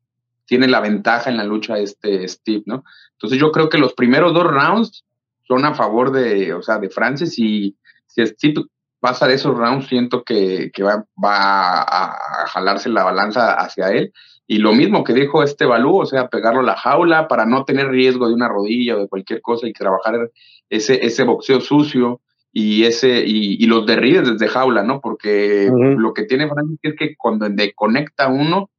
[0.46, 2.84] tiene la ventaja en la lucha este Steve, ¿no?
[3.14, 5.06] Entonces yo creo que los primeros dos rounds
[5.48, 8.64] son a favor de, o sea, de Francis y si Steve
[9.00, 14.12] pasa de esos rounds, siento que, que va, va a, jalarse la balanza hacia él.
[14.48, 17.66] Y lo mismo que dijo este Balú, o sea, pegarlo a la jaula para no
[17.66, 20.32] tener riesgo de una rodilla o de cualquier cosa y trabajar
[20.70, 22.22] ese, ese boxeo sucio
[22.58, 25.02] y ese y, los derribes desde jaula, ¿no?
[25.02, 28.70] Porque lo que tiene Francis es que cuando conecta uno,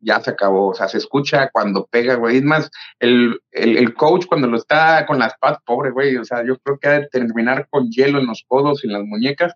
[0.00, 2.36] ya se acabó, o sea, se escucha cuando pega, güey.
[2.36, 6.44] Es más, el, el, coach cuando lo está con las patas, pobre, güey, o sea,
[6.44, 9.54] yo creo que ha de terminar con hielo en los codos y en las muñecas,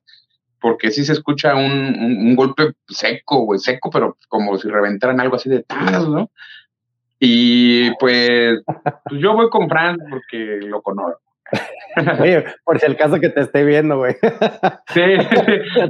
[0.59, 5.37] porque sí se escucha un, un, golpe seco, güey, seco, pero como si reventaran algo
[5.37, 6.31] así de tal, ¿no?
[7.21, 8.63] Y pues,
[9.05, 11.26] pues yo voy con Franz porque lo conozco.
[12.21, 14.15] Oye, por si el caso que te esté viendo, güey.
[14.89, 15.03] Sí,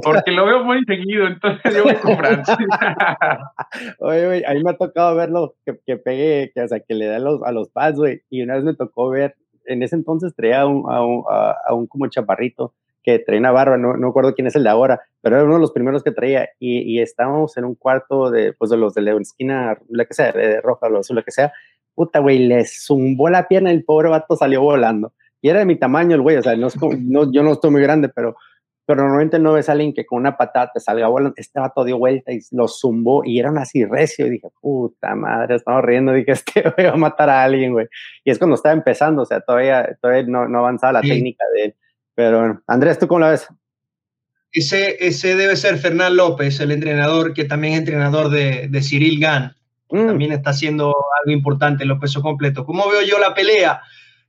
[0.03, 2.55] porque lo veo muy seguido, entonces yo voy con Francis.
[3.99, 6.93] Oye, güey, a mí me ha tocado verlo que, que pegue, que, o sea, que
[6.93, 8.21] le da a los, a los pads, güey.
[8.29, 11.73] Y una vez me tocó ver, en ese entonces traía a un, a un, a
[11.73, 12.73] un como chaparrito
[13.07, 15.53] que traía una barba, no, no recuerdo quién es el de ahora, pero era uno
[15.53, 16.49] de los primeros que traía.
[16.59, 20.13] Y, y estábamos en un cuarto de, pues, de los de la esquina, la que
[20.13, 21.53] sea, de roja, o azul, la que sea.
[21.95, 25.13] Puta, güey, le zumbó la pierna y el pobre vato salió volando.
[25.41, 26.67] Y era de mi tamaño el güey, o sea, no,
[26.99, 28.35] no, yo no estoy muy grande, pero,
[28.85, 31.33] pero normalmente no ves a alguien que con una patada te salga volando.
[31.37, 34.25] Este vato dio vuelta y lo zumbó y era así recio.
[34.25, 36.13] Y dije, puta madre, estamos riendo.
[36.13, 37.87] Dije, este güey va a matar a alguien, güey.
[38.23, 41.65] Y es cuando estaba empezando, o sea, todavía, todavía no, no avanzaba la técnica de
[41.65, 41.75] él.
[42.15, 43.47] Pero bueno, Andrés, ¿tú cómo la ves?
[44.51, 49.19] Ese, ese debe ser Fernán López, el entrenador que también es entrenador de, de Cyril
[49.19, 49.55] Gann.
[49.89, 50.07] Mm.
[50.07, 52.65] También está haciendo algo importante en los pesos completos.
[52.65, 53.81] ¿Cómo veo yo la pelea?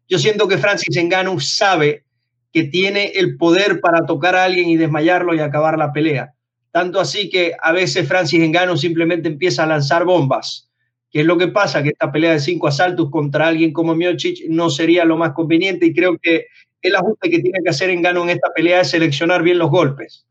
[0.09, 2.05] Yo siento que Francis Ngannou sabe
[2.53, 6.33] que tiene el poder para tocar a alguien y desmayarlo y acabar la pelea.
[6.71, 10.71] Tanto así que a veces Francis Ngannou simplemente empieza a lanzar bombas.
[11.11, 11.83] ¿Qué es lo que pasa?
[11.83, 15.87] Que esta pelea de cinco asaltos contra alguien como Miocic no sería lo más conveniente
[15.87, 16.47] y creo que
[16.81, 20.27] el ajuste que tiene que hacer Ngannou en esta pelea es seleccionar bien los golpes.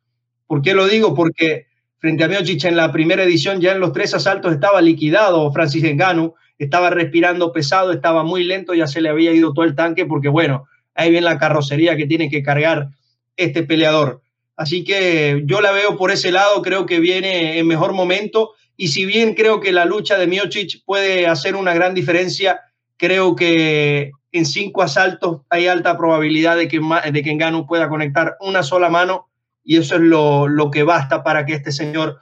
[0.47, 1.13] ¿Por qué lo digo?
[1.13, 1.67] Porque
[1.99, 5.83] frente a Miocic en la primera edición ya en los tres asaltos estaba liquidado Francis
[5.83, 10.05] Ngannou estaba respirando pesado, estaba muy lento, ya se le había ido todo el tanque
[10.05, 10.65] porque, bueno,
[10.95, 12.89] ahí viene la carrocería que tiene que cargar
[13.35, 14.21] este peleador.
[14.55, 18.53] Así que yo la veo por ese lado, creo que viene en mejor momento.
[18.75, 22.61] Y si bien creo que la lucha de Miocic puede hacer una gran diferencia,
[22.97, 28.35] creo que en cinco asaltos hay alta probabilidad de que, de que Engano pueda conectar
[28.39, 29.27] una sola mano
[29.63, 32.21] y eso es lo, lo que basta para que este señor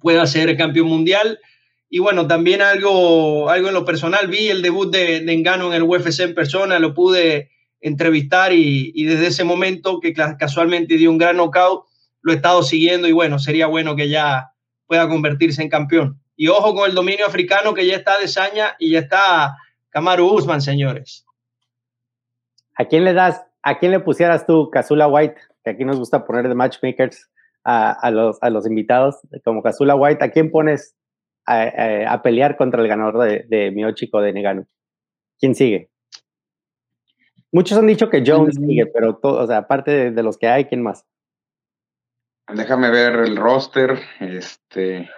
[0.00, 1.38] pueda ser campeón mundial.
[1.94, 5.74] Y bueno, también algo, algo en lo personal, vi el debut de, de Engano en
[5.74, 7.50] el UFC en persona, lo pude
[7.82, 11.84] entrevistar y, desde ese momento que casualmente dio un gran knockout,
[12.22, 14.52] lo he estado siguiendo y bueno, sería bueno que ya
[14.86, 16.18] pueda convertirse en campeón.
[16.34, 19.58] Y ojo con el dominio africano que ya está de saña y ya está
[19.90, 21.26] Kamaru Usman, señores.
[22.74, 25.36] ¿A quién le das, a quién le pusieras tú, Kazula White?
[25.62, 27.28] Que aquí nos gusta poner de matchmakers
[27.64, 30.96] a, a, los, a los invitados, como Kazula White, ¿a quién pones
[31.46, 34.66] a, a, pelear contra el ganador de, de Miochico de Negano?
[35.38, 35.90] ¿Quién sigue?
[37.50, 38.66] Muchos han dicho que Jones mm.
[38.66, 41.06] sigue, pero todo, o sea, aparte de, de, los que hay, ¿quién más?
[42.54, 43.98] Déjame ver el roster.
[44.20, 45.08] Este.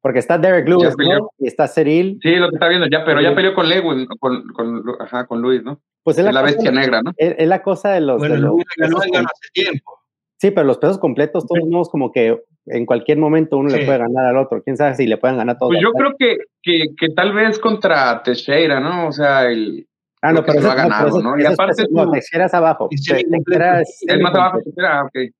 [0.00, 1.30] Porque está Derek Lewis, ¿no?
[1.38, 2.18] Y está Cyril.
[2.22, 5.40] Sí, lo que está viendo, ya, pero ya peleó con Lewin, con, con, ajá, con
[5.40, 5.80] Luis, ¿no?
[6.02, 7.12] Pues es la, la bestia de, negra, ¿no?
[7.16, 8.18] Es, es, la cosa de los.
[8.18, 9.98] Bueno, de los Luis ganó, ganó hace tiempo.
[10.36, 13.78] Sí, pero los pesos completos, todos modos, como que en cualquier momento uno sí.
[13.78, 14.62] le puede ganar al otro.
[14.62, 15.70] Quién sabe si le pueden ganar todos.
[15.70, 19.08] Pues yo creo que, que, que, tal vez contra Teixeira, ¿no?
[19.08, 19.86] O sea, el.
[20.22, 21.38] Ah, no, pero eso, ha ganado, ¿no?
[21.38, 21.84] Y aparte.
[21.90, 22.88] No, Teixeira es abajo.
[22.88, 24.60] Teixeira es, es más abajo.
[24.82, 25.30] Ah, ok.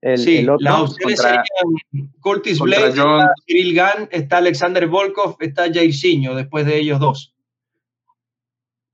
[0.00, 5.36] El, sí, el otro, opciones contra, serían Curtis Blade, está Cyril Gann, está Alexander Volkov,
[5.40, 7.34] está Jairzinho, después de ellos dos.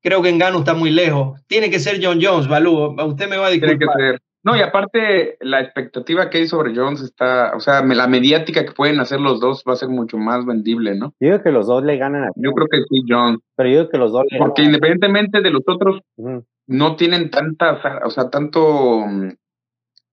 [0.02, 1.42] Creo que en Gano está muy lejos.
[1.46, 2.94] Tiene que ser John Jones, Balú.
[3.02, 3.78] Usted me va a disculpar.
[3.78, 4.22] Tiene que ser.
[4.44, 8.72] No, y aparte, la expectativa que hay sobre Jones está, o sea, la mediática que
[8.72, 11.14] pueden hacer los dos va a ser mucho más vendible, ¿no?
[11.18, 13.40] Yo creo que los dos le ganan a Yo creo que sí, Jones.
[13.56, 14.74] Pero yo creo que los dos le Porque ganan.
[14.74, 16.44] independientemente de los otros, uh -huh.
[16.66, 19.04] no tienen tanta, o sea, tanto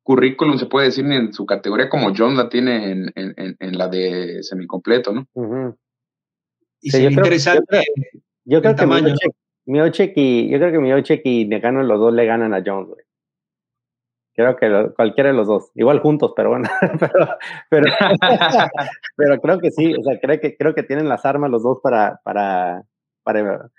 [0.03, 3.87] currículum, se puede decir, en su categoría como John la tiene en, en, en la
[3.89, 5.25] de semicompleto, ¿no?
[5.33, 5.75] Uh -huh.
[6.81, 7.65] Y sí, sería interesante.
[7.67, 7.83] Creo,
[8.45, 9.29] yo creo, yo creo que
[9.65, 13.03] Miochek y yo creo que Miochek y Negano los dos le ganan a Jones, güey.
[14.33, 17.27] Creo que lo, cualquiera de los dos, igual juntos, pero bueno, pero,
[17.69, 17.85] pero,
[19.17, 21.79] pero, creo que sí, o sea, creo que, creo que tienen las armas los dos
[21.83, 22.83] para, para,
[23.23, 23.69] para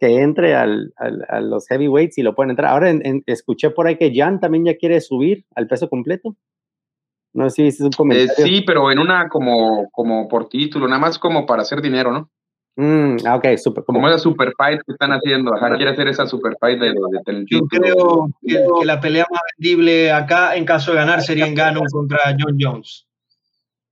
[0.00, 2.72] que entre al, al, a los heavyweights y lo pueden entrar.
[2.72, 6.36] Ahora en, en, escuché por ahí que Jan también ya quiere subir al peso completo.
[7.32, 8.32] No sé si es un comentario.
[8.44, 12.10] Eh, sí, pero en una como, como por título, nada más como para hacer dinero,
[12.10, 12.30] ¿no?
[12.76, 15.54] Mm, ah, ok, super, como, como esa super fight que están haciendo.
[15.54, 19.26] Ajá, quiere hacer esa super fight de, de, de Yo creo que, que, la pelea
[19.30, 23.06] más vendible acá, en caso de ganar, sería en Gano contra John Jones.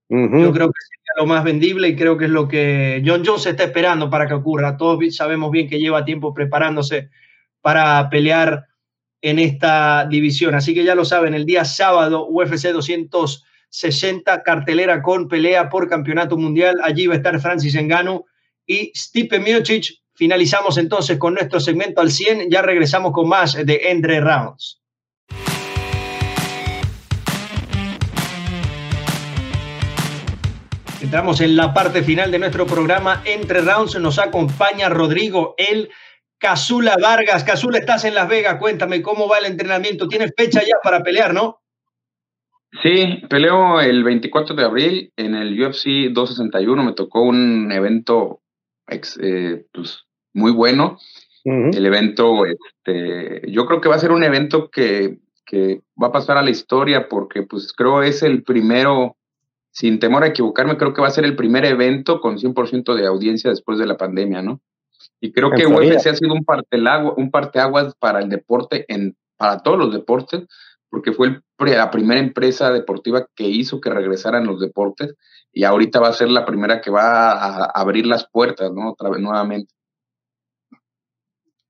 [0.09, 0.41] Uh -huh.
[0.41, 3.45] Yo creo que sería lo más vendible y creo que es lo que John Jones
[3.45, 4.77] está esperando para que ocurra.
[4.77, 7.09] Todos sabemos bien que lleva tiempo preparándose
[7.61, 8.65] para pelear
[9.21, 10.55] en esta división.
[10.55, 16.37] Así que ya lo saben, el día sábado, UFC 260, cartelera con pelea por campeonato
[16.37, 16.79] mundial.
[16.83, 18.25] Allí va a estar Francis Engano
[18.69, 19.95] y Stipe Miocic.
[20.13, 22.51] Finalizamos entonces con nuestro segmento al 100.
[22.51, 24.79] Ya regresamos con más de Entre Rounds.
[31.01, 33.99] Entramos en la parte final de nuestro programa Entre Rounds.
[33.99, 35.89] Nos acompaña Rodrigo El
[36.37, 37.43] Casula Vargas.
[37.43, 38.57] Casula, estás en Las Vegas.
[38.59, 40.07] Cuéntame cómo va el entrenamiento.
[40.07, 41.61] ¿Tienes fecha ya para pelear, no?
[42.83, 46.83] Sí, peleo el 24 de abril en el UFC 261.
[46.83, 48.41] Me tocó un evento
[49.21, 50.97] eh, pues, muy bueno.
[51.45, 51.75] Uh -huh.
[51.75, 56.11] El evento, este, yo creo que va a ser un evento que, que va a
[56.11, 59.15] pasar a la historia porque pues creo es el primero
[59.71, 63.07] sin temor a equivocarme, creo que va a ser el primer evento con 100% de
[63.07, 64.61] audiencia después de la pandemia, ¿no?
[65.21, 69.59] Y creo que UFC ha sido un, partelagua, un parteaguas para el deporte, en, para
[69.59, 70.45] todos los deportes,
[70.89, 75.15] porque fue el, la primera empresa deportiva que hizo que regresaran los deportes
[75.59, 78.91] y ahorita va a ser la primera que va a, abrir las puertas, ¿no?
[78.91, 79.73] Otra vez, nuevamente.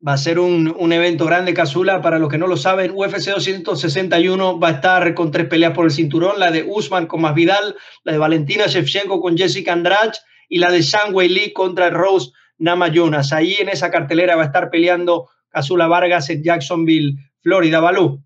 [0.07, 1.99] Va a ser un, un, evento grande, Casula.
[1.99, 5.85] Para los que no lo saben, UFC 261 va a estar con tres peleas por
[5.85, 10.59] el cinturón: la de Usman con Masvidal, la de Valentina Shevchenko con Jessica Andrade y
[10.59, 13.33] la de Zhang Weili contra Rose Namajunas.
[13.33, 17.79] Ahí en esa cartelera va a estar peleando Casula Vargas en Jacksonville, Florida.
[17.79, 18.23] Balú.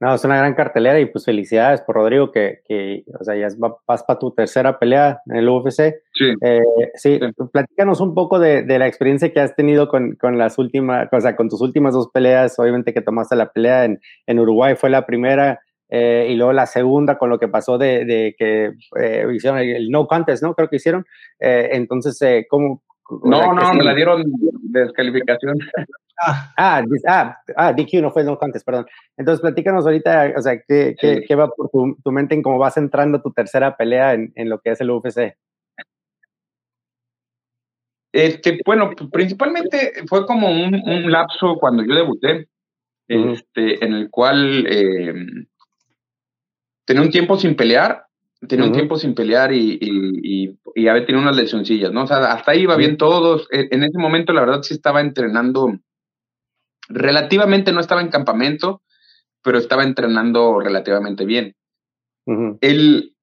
[0.00, 3.48] No, es una gran cartelera y pues felicidades por Rodrigo que, que o sea, ya
[3.86, 6.00] vas para tu tercera pelea en el UFC.
[6.14, 6.32] Sí.
[6.40, 6.62] Eh,
[6.94, 10.56] sí, sí, platícanos un poco de, de, la experiencia que has tenido con, con las
[10.56, 14.38] últimas, o sea, con tus últimas dos peleas, obviamente que tomaste la pelea en, en
[14.40, 15.60] Uruguay, fue la primera,
[15.90, 19.74] eh, y luego la segunda con lo que pasó de, de que eh, hicieron el,
[19.74, 20.54] el, no contest, ¿no?
[20.54, 21.04] Creo que hicieron.
[21.40, 22.82] Eh, entonces, ¿cómo,
[23.24, 25.58] No, no, me la dieron de descalificación.
[26.22, 28.84] Ah, ah, ah, ah, DQ no fue no contest, perdón.
[29.16, 32.76] Entonces, platícanos ahorita, o sea, ¿qué, qué, va por tu, tu, mente en cómo vas
[32.76, 35.34] entrando tu tercera pelea en, en lo que es el UFC?
[38.12, 42.48] Este, bueno, principalmente fue como un, un lapso cuando yo debuté,
[43.08, 45.14] este, en el cual eh,
[46.84, 48.04] tenía un tiempo sin pelear,
[48.46, 52.04] tenía un tiempo sin pelear y, y, y, había tenido unas lesioncillas, ¿no?
[52.04, 53.46] O sea, hasta ahí iba bien todos.
[53.50, 55.78] E, en ese momento, la verdad, sí estaba entrenando
[56.88, 58.82] relativamente, no estaba en campamento,
[59.42, 61.54] pero estaba entrenando relativamente bien.
[62.60, 63.16] El,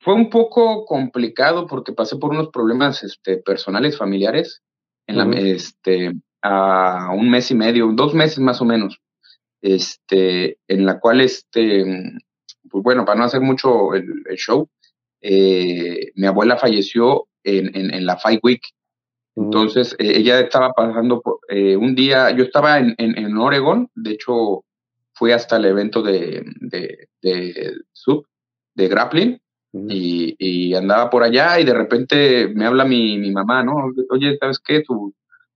[0.00, 4.62] fue un poco complicado porque pasé por unos problemas este, personales, familiares,
[5.06, 9.00] en la, este, a un mes y medio, dos meses más o menos,
[9.60, 11.84] este, en la cual, este,
[12.70, 14.68] pues bueno, para no hacer mucho el, show,
[15.20, 18.62] eh, mi abuela falleció en, en, la Fight Week.
[19.36, 24.12] Entonces, eh, ella estaba pasando por, eh, un día, yo estaba en, en, Oregon, de
[24.12, 24.64] hecho,
[25.14, 28.26] fui hasta el evento de, de, de sub,
[28.74, 29.40] de grappling,
[29.72, 33.92] y, andaba por allá y de repente me habla mi, mi mamá, ¿no?
[34.10, 34.82] Oye, ¿sabes qué?
[34.82, 35.14] Tu,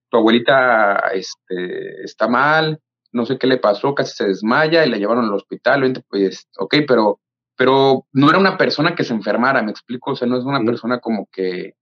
[0.08, 2.78] tu abuelita este, está mal,
[3.12, 6.76] no sé qué le pasó, casi se desmaya y la llevaron al hospital, pues, ok,
[6.86, 7.20] pero,
[7.56, 10.60] pero no era una persona que se enfermara, me explico, o sea, no es una
[10.64, 11.74] persona como que,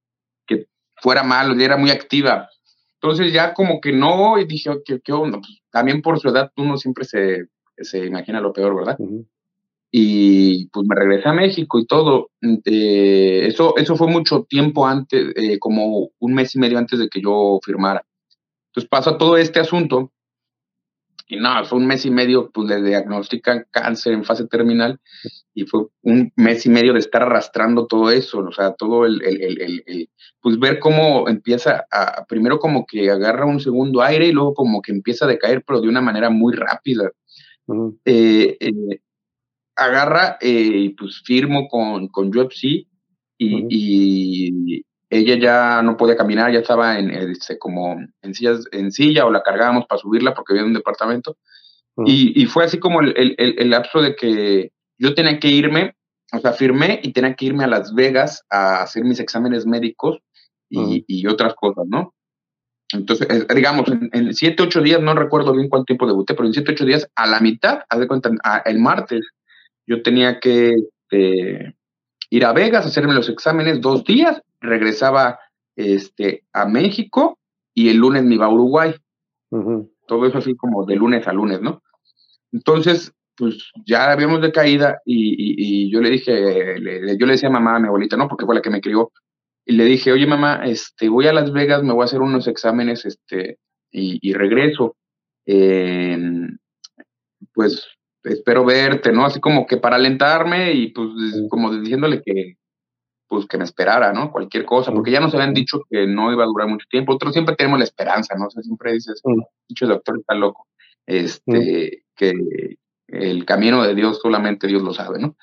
[0.47, 0.67] que
[0.97, 2.49] fuera mal, era muy activa.
[2.95, 5.39] Entonces ya como que no, y dije, ¿qué, qué onda?
[5.39, 7.47] Pues, también por su edad uno siempre se,
[7.79, 8.99] se imagina lo peor, ¿verdad?
[9.93, 12.31] y pues me regresé a México y todo.
[12.65, 17.09] Eh, eso, eso fue mucho tiempo antes, eh, como un mes y medio antes de
[17.09, 18.05] que yo firmara.
[18.69, 20.13] Entonces pasa todo este asunto
[21.31, 24.99] y no, fue un mes y medio, pues le diagnostican cáncer en fase terminal
[25.55, 29.23] y fue un mes y medio de estar arrastrando todo eso, o sea, todo el,
[29.23, 34.27] el, el, el pues ver cómo empieza a, primero como que agarra un segundo aire
[34.27, 37.11] y luego como que empieza a decaer, pero de una manera muy rápida.
[38.05, 39.01] eh, eh,
[39.77, 42.87] agarra eh, y pues firmo con, con UFC
[43.39, 49.27] y, ella ya no podía caminar, ya estaba en, este, como en, sillas, en silla
[49.27, 51.37] o la cargábamos para subirla porque había un departamento.
[52.07, 55.97] y, y, fue así como el, el, el, lapso de que yo tenía que irme,
[56.33, 60.19] o sea, firmé y tenía que irme a Las Vegas a hacer mis exámenes médicos
[60.71, 62.15] y, y otras cosas, ¿no?
[62.93, 66.53] Entonces, eh, digamos, en, siete, ocho días, no recuerdo bien cuánto tiempo debuté, pero en
[66.53, 68.31] siete, ocho días, a la mitad, haz de cuenta,
[68.65, 69.29] el martes,
[69.87, 70.75] yo tenía que
[71.09, 71.77] este,
[72.31, 75.39] ir a Vegas, hacerme los exámenes dos días, regresaba
[75.77, 77.39] este, a México
[77.75, 78.95] y el lunes me iba a Uruguay.
[80.07, 81.83] Todo eso así como de lunes a lunes, ¿no?
[82.53, 86.77] Entonces, pues ya habíamos de caída y, yo le dije,
[87.19, 89.11] yo le decía a mamá, a mi abuelita, no, porque fue la que me crió,
[89.65, 92.49] y le dije, oye mamá, este, voy a Las Vegas, me voy a hacer unos
[92.49, 93.59] exámenes, este,
[93.91, 94.97] y, regreso.
[97.55, 97.89] pues
[98.25, 99.25] espero verte, ¿no?
[99.25, 101.09] Así como que para alentarme y pues
[101.49, 102.57] como diciéndole que
[103.31, 104.33] pues que me esperara, ¿no?
[104.33, 107.15] Cualquier cosa, porque ya nos habían dicho que no iba a durar mucho tiempo.
[107.15, 108.47] Otros siempre tenemos la esperanza, ¿no?
[108.47, 109.23] O sea, siempre dices,
[109.69, 110.67] dicho el doctor está loco,
[111.07, 115.37] este, que el camino de Dios solamente Dios lo sabe, ¿no?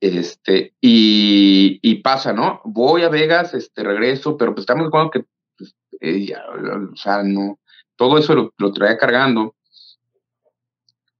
[0.00, 2.60] Este, y, y pasa, ¿no?
[2.64, 5.24] Voy a Vegas, este, regreso, pero pues estamos de que,
[5.56, 7.60] pues, eh, o sea, no,
[7.94, 9.54] todo eso lo, lo traía cargando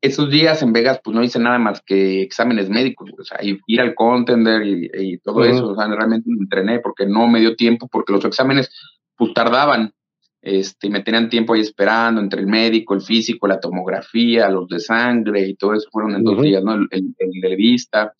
[0.04, 3.80] esos días en Vegas, pues no hice nada más que exámenes médicos, o sea, ir
[3.80, 7.88] al contender y, todo eso, o sea, realmente me entrené porque no me dio tiempo,
[7.90, 8.70] porque los exámenes,
[9.16, 9.94] pues tardaban,
[10.42, 14.78] este, me tenían tiempo ahí esperando entre el médico, el físico, la tomografía, los de
[14.78, 16.74] sangre y todo eso fueron en dos días, ¿no?
[16.74, 18.12] El, de vista.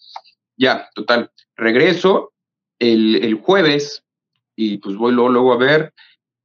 [0.57, 1.31] Ya, total.
[1.55, 2.33] Regreso
[2.79, 4.03] el, jueves
[4.57, 5.93] y pues voy luego, luego a ver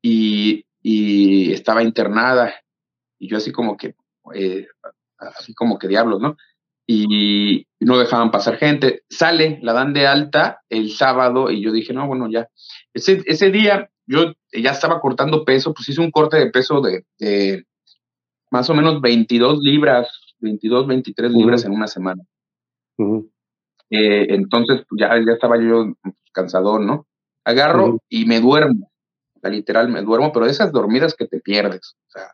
[0.02, 2.54] y, y estaba internada
[3.17, 3.95] y yo así como que,
[4.34, 4.67] eh,
[5.19, 6.38] así como que diablos, ¿no?
[6.88, 9.03] Y no dejaban pasar gente.
[9.10, 12.49] Sale, la dan de alta el sábado y yo dije, no, bueno, ya.
[12.93, 17.63] Ese, ese día yo ya estaba cortando peso, pues hice un corte de peso de,
[18.49, 22.23] más o menos 22 libras, 22, 23 libras en una semana.
[23.91, 25.93] Eh, entonces, pues, ya, ya estaba yo
[26.34, 27.08] cansador, ¿no?
[27.43, 28.91] Agarro y me duermo,
[29.43, 32.27] literal me duermo, pero esas dormidas que te pierdes, o sea,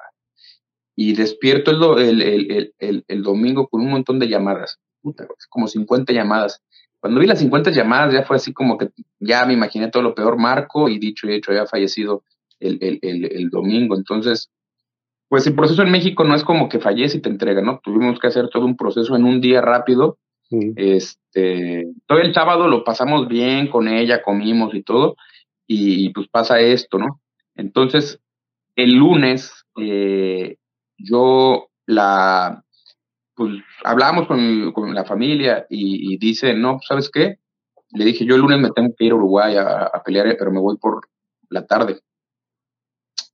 [0.95, 6.13] y despierto el, el, el, el, domingo con un montón de llamadas, puta, como 50
[6.13, 6.61] llamadas.
[6.99, 10.15] Cuando vi las 50 llamadas ya fue así como que ya me imaginé todo lo
[10.15, 12.23] peor, Marco, y dicho y hecho, había fallecido
[12.59, 13.95] el, domingo.
[13.95, 14.49] Entonces,
[15.27, 17.79] pues el proceso en México no es como que fallece y te entrega, ¿no?
[17.83, 20.17] Tuvimos que hacer todo un proceso en un día rápido.
[20.49, 25.15] Este, todo el sábado lo pasamos bien con ella, comimos y todo,
[25.67, 27.19] y pues pasa esto, ¿no?
[27.55, 28.19] Entonces,
[28.75, 30.57] el lunes, eh,
[30.97, 32.63] yo la,
[33.35, 33.51] pues
[33.83, 37.39] hablábamos con, la familia y, dice, no, ¿sabes qué?
[37.91, 40.59] Le dije, yo el lunes me tengo que ir a Uruguay a, pelear, pero me
[40.59, 41.07] voy por
[41.49, 41.99] la tarde.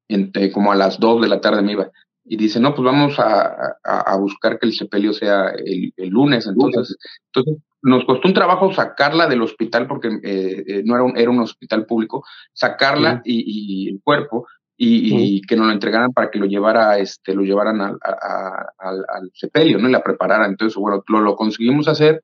[0.07, 1.89] Entre, como a las 2 de la tarde me iba.
[2.25, 6.47] Y dice, no, pues vamos a, buscar que el sepelio sea el, lunes.
[6.47, 6.97] Entonces,
[7.33, 11.31] entonces, nos costó un trabajo sacarla del hospital porque eh, eh, no era un, era
[11.31, 14.47] un hospital público, sacarla y, el cuerpo
[14.83, 19.77] y, que nos lo entregaran para que lo llevara, este, lo llevaran al, al, sepelio,
[19.77, 19.87] ¿no?
[19.87, 20.49] Y la prepararan.
[20.49, 22.23] Entonces, bueno, lo, lo conseguimos hacer.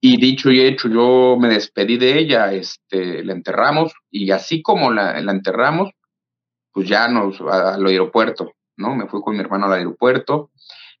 [0.00, 4.92] Y dicho y hecho, yo me despedí de ella, este, la enterramos y así como
[4.92, 5.90] la, la enterramos,
[6.72, 8.94] pues ya nos al aeropuerto, ¿no?
[8.94, 10.50] Me fui con mi hermano al aeropuerto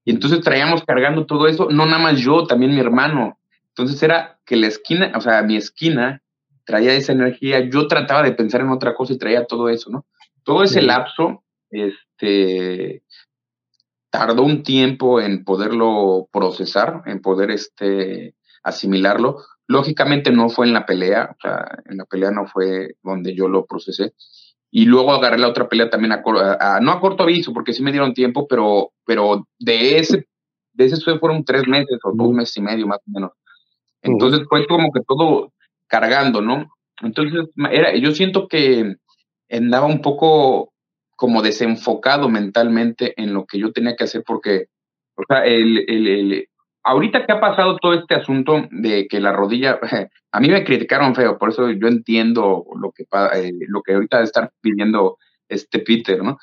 [0.04, 3.38] y entonces traíamos cargando todo eso, no nada más yo, también mi hermano.
[3.68, 6.20] Entonces era que la esquina, o sea, mi esquina
[6.64, 10.04] traía esa energía, yo trataba de pensar en otra cosa y traía todo eso, ¿no?
[10.44, 13.02] Todo ese lapso, este,
[14.10, 19.38] tardó un tiempo en poderlo procesar, en poder, este, asimilarlo.
[19.66, 23.48] Lógicamente no fue en la pelea, o sea, en la pelea no fue donde yo
[23.48, 24.12] lo procesé,
[24.70, 27.92] y luego agarré la otra pelea también a, no a corto aviso, porque sí me
[27.92, 30.26] dieron tiempo, pero, pero de ese,
[30.72, 33.32] de ese fueron tres meses o dos meses y medio más o menos.
[34.00, 35.52] Entonces fue como que todo
[35.86, 36.70] cargando, ¿no?
[37.02, 38.96] Entonces era, yo siento que
[39.52, 40.72] andaba un poco
[41.16, 44.66] como desenfocado mentalmente en lo que yo tenía que hacer porque,
[45.14, 46.48] o sea, el, el,
[46.82, 49.78] ahorita que ha pasado todo este asunto de que la rodilla,
[50.32, 54.22] a mí me criticaron feo, por eso yo entiendo lo que, eh, lo que ahorita
[54.22, 56.38] estar pidiendo este Peter, ¿no?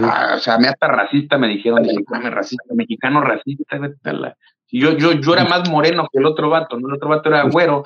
[0.00, 3.78] Ah, o sea, me hasta racista me dijeron, mexicano racista, mexicano racista,
[4.70, 6.88] yo, yo, yo era más moreno que el otro vato, ¿no?
[6.88, 7.84] El otro vato era güero.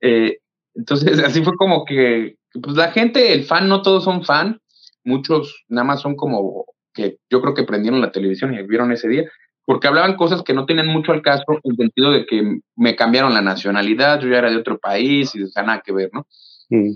[0.00, 0.38] Eh,
[0.74, 4.60] entonces, así fue como que, pues la gente, el fan, no todos son fan,
[5.04, 9.08] muchos nada más son como que yo creo que prendieron la televisión y vieron ese
[9.08, 9.24] día,
[9.64, 12.96] porque hablaban cosas que no tenían mucho al caso, en el sentido de que me
[12.96, 16.26] cambiaron la nacionalidad, yo ya era de otro país y sea, nada que ver, ¿no?
[16.70, 16.90] Mm.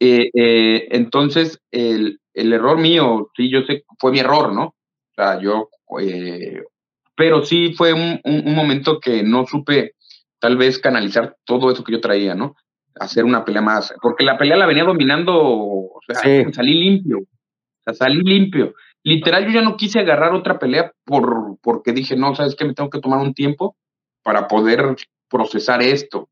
[0.00, 4.64] Eh, eh, entonces, el, el, error mío, sí, yo sé, fue mi error, ¿no?
[4.64, 5.68] O sea, yo,
[6.00, 6.62] eh,
[7.16, 9.94] pero sí fue un, un, momento que no supe
[10.40, 12.56] tal vez canalizar todo eso que yo traía, ¿no?
[13.00, 16.20] Hacer una pelea más, porque la pelea la venía dominando, o sea,
[16.52, 18.74] salí limpio, o sea, salí limpio
[19.04, 22.74] literal yo ya no quise agarrar otra pelea por, porque dije, no, sabes que me
[22.74, 23.76] tengo que tomar un tiempo
[24.22, 24.96] para poder
[25.28, 26.30] procesar esto.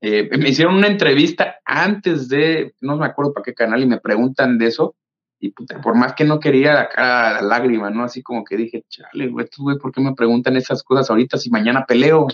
[0.00, 4.00] Eh, me hicieron una entrevista antes de, no me acuerdo para qué canal, y me
[4.00, 4.96] preguntan de eso,
[5.38, 8.04] y por más que no quería la cara la lágrima, ¿no?
[8.04, 11.50] Así como que dije, chale, güey, güey, ¿por qué me preguntan esas cosas ahorita si
[11.50, 12.26] mañana peleo?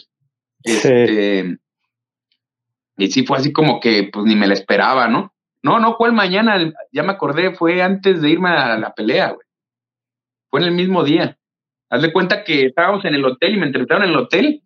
[0.62, 1.58] Este,
[2.96, 5.32] y sí fue así como que, pues ni me la esperaba, ¿no?
[5.62, 6.72] No, no, ¿cuál mañana?
[6.90, 9.46] Ya me acordé, fue antes de irme a la pelea, güey
[10.52, 11.38] fue en el mismo día.
[11.88, 14.62] Haz de cuenta que estábamos en el hotel y me entrevistaron en el hotel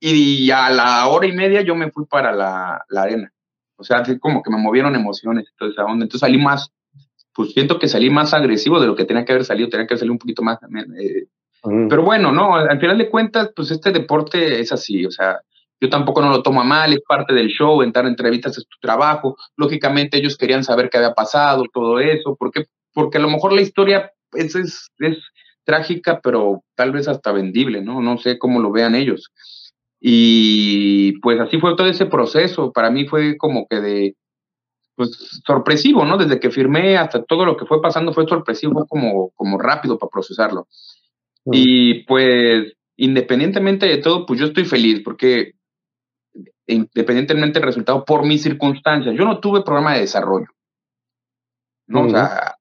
[0.00, 3.30] y a la hora y media yo me fui para la, arena.
[3.76, 6.04] O sea, así como que me movieron emociones toda esa onda.
[6.04, 6.72] Entonces salí más,
[7.34, 9.92] pues siento que salí más agresivo de lo que tenía que haber salido, tenía que
[9.92, 10.58] haber salido un poquito más.
[10.98, 11.26] Eh,
[11.62, 15.40] pero bueno, no, al final de cuentas, pues este deporte es así, o sea,
[15.80, 18.66] yo tampoco no lo tomo a mal, es parte del show, entrar en entrevistas es
[18.66, 19.36] tu trabajo.
[19.56, 23.62] Lógicamente ellos querían saber qué había pasado, todo eso, porque, porque a lo mejor la
[23.62, 25.18] historia es, es, es
[25.64, 28.02] trágica, pero tal vez hasta vendible, ¿no?
[28.02, 29.30] No sé cómo lo vean ellos.
[30.00, 32.72] Y pues así fue todo ese proceso.
[32.72, 34.16] Para mí fue como que de,
[34.96, 36.18] pues sorpresivo, ¿no?
[36.18, 40.10] Desde que firmé hasta todo lo que fue pasando fue sorpresivo, como, como rápido para
[40.10, 40.66] procesarlo.
[41.46, 45.54] Y pues independientemente de todo, pues yo estoy feliz porque
[46.72, 50.46] independientemente del resultado, por mis circunstancias, yo no tuve programa de desarrollo.
[51.86, 52.06] ¿no?
[52.06, 52.56] O sea,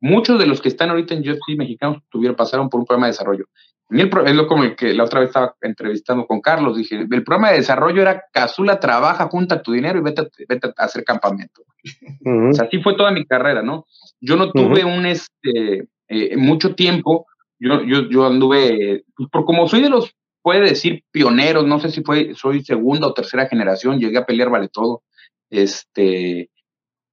[0.00, 3.12] muchos de los que están ahorita en UFC mexicanos tuvieron, pasaron por un programa de
[3.12, 3.46] desarrollo.
[3.90, 6.96] A el, es lo como el que la otra vez estaba entrevistando con Carlos, dije,
[6.96, 11.62] el programa de desarrollo era Casula trabaja, junta tu dinero y vete, a hacer campamento.
[12.24, 13.86] O sea, así fue toda mi carrera, ¿no?
[14.20, 17.26] Yo no tuve un, este, eh, mucho tiempo,
[17.58, 21.90] yo, yo, yo anduve, pues, por como soy de los, puede decir, pioneros, no sé
[21.90, 25.02] si fue, soy segunda o tercera generación, llegué a pelear vale todo,
[25.50, 26.50] este,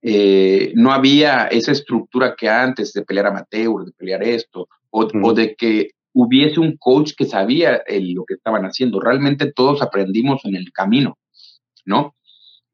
[0.01, 5.55] eh, no había esa estructura que antes de pelear amateur, de pelear esto, o, de
[5.55, 8.99] que hubiese un coach que sabía lo que estaban haciendo.
[8.99, 11.17] Realmente todos aprendimos en el camino,
[11.85, 12.15] ¿no?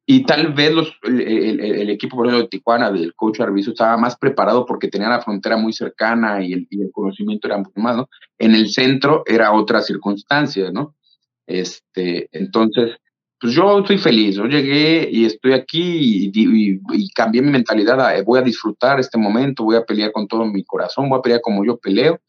[0.05, 4.17] Y tal vez los, el, equipo, por ejemplo, de Tijuana, del coach Arbizu, estaba más
[4.17, 8.09] preparado porque tenía la frontera muy cercana y el, conocimiento era mucho más, ¿no?
[8.37, 10.95] En el centro era otra circunstancia, ¿no?
[11.47, 12.97] Este, entonces,
[13.39, 18.43] pues yo estoy feliz, yo llegué y estoy aquí y, cambié mi mentalidad, voy a
[18.43, 21.77] disfrutar este momento, voy a pelear con todo mi corazón, voy a pelear como yo
[21.77, 22.19] peleo,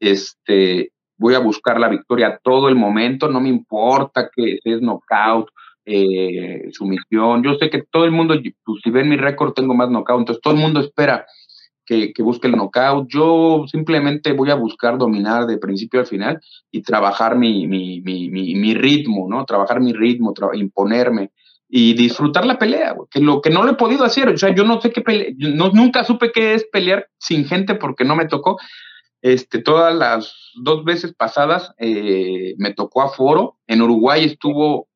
[0.00, 5.50] este, voy a buscar la victoria todo el momento, no me importa que es knockout,
[5.90, 8.34] eh, sumisión, yo sé que todo el mundo,
[8.64, 11.26] pues si ven mi récord tengo más knockout, entonces todo el mundo espera
[11.88, 13.08] que, busque el knockout.
[13.08, 17.66] Yo simplemente voy a buscar dominar de principio al final y trabajar mi,
[18.74, 19.44] ritmo, ¿no?
[19.44, 21.30] Trabajar mi ritmo, imponerme
[21.68, 24.64] y disfrutar la pelea, que lo que no lo he podido hacer, o sea, yo
[24.64, 28.26] no sé qué pelear, no, nunca supe qué es pelear sin gente porque no me
[28.26, 28.56] tocó.
[29.20, 30.32] Este, todas las
[30.62, 34.87] dos veces pasadas eh, me tocó a foro, en Uruguay estuvo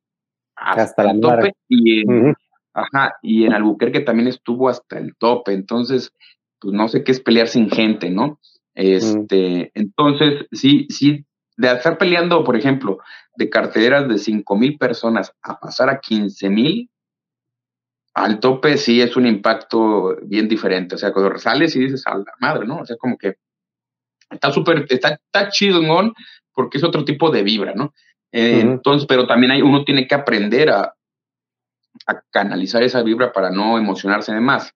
[0.64, 2.34] hasta, el tope y en,
[2.74, 6.12] ajá, y en Albuquerque también estuvo hasta el tope, entonces
[6.60, 8.38] pues no sé qué es pelear sin gente, ¿no?
[8.74, 12.98] Este, entonces, sí, sí, de estar peleando, por ejemplo,
[13.36, 16.90] de carteleras de 5 mil personas a pasar a 15 mil,
[18.14, 20.94] al tope sí es un impacto bien diferente.
[20.94, 22.78] O sea, cuando sales y dices, a la madre, ¿no?
[22.78, 23.36] O sea, como que
[24.30, 26.12] está súper, está, está chidón
[26.52, 27.94] porque es otro tipo de vibra, ¿no?
[28.32, 30.94] Entonces, pero también hay, uno tiene que aprender a,
[32.06, 34.72] a canalizar esa vibra para no emocionarse de más.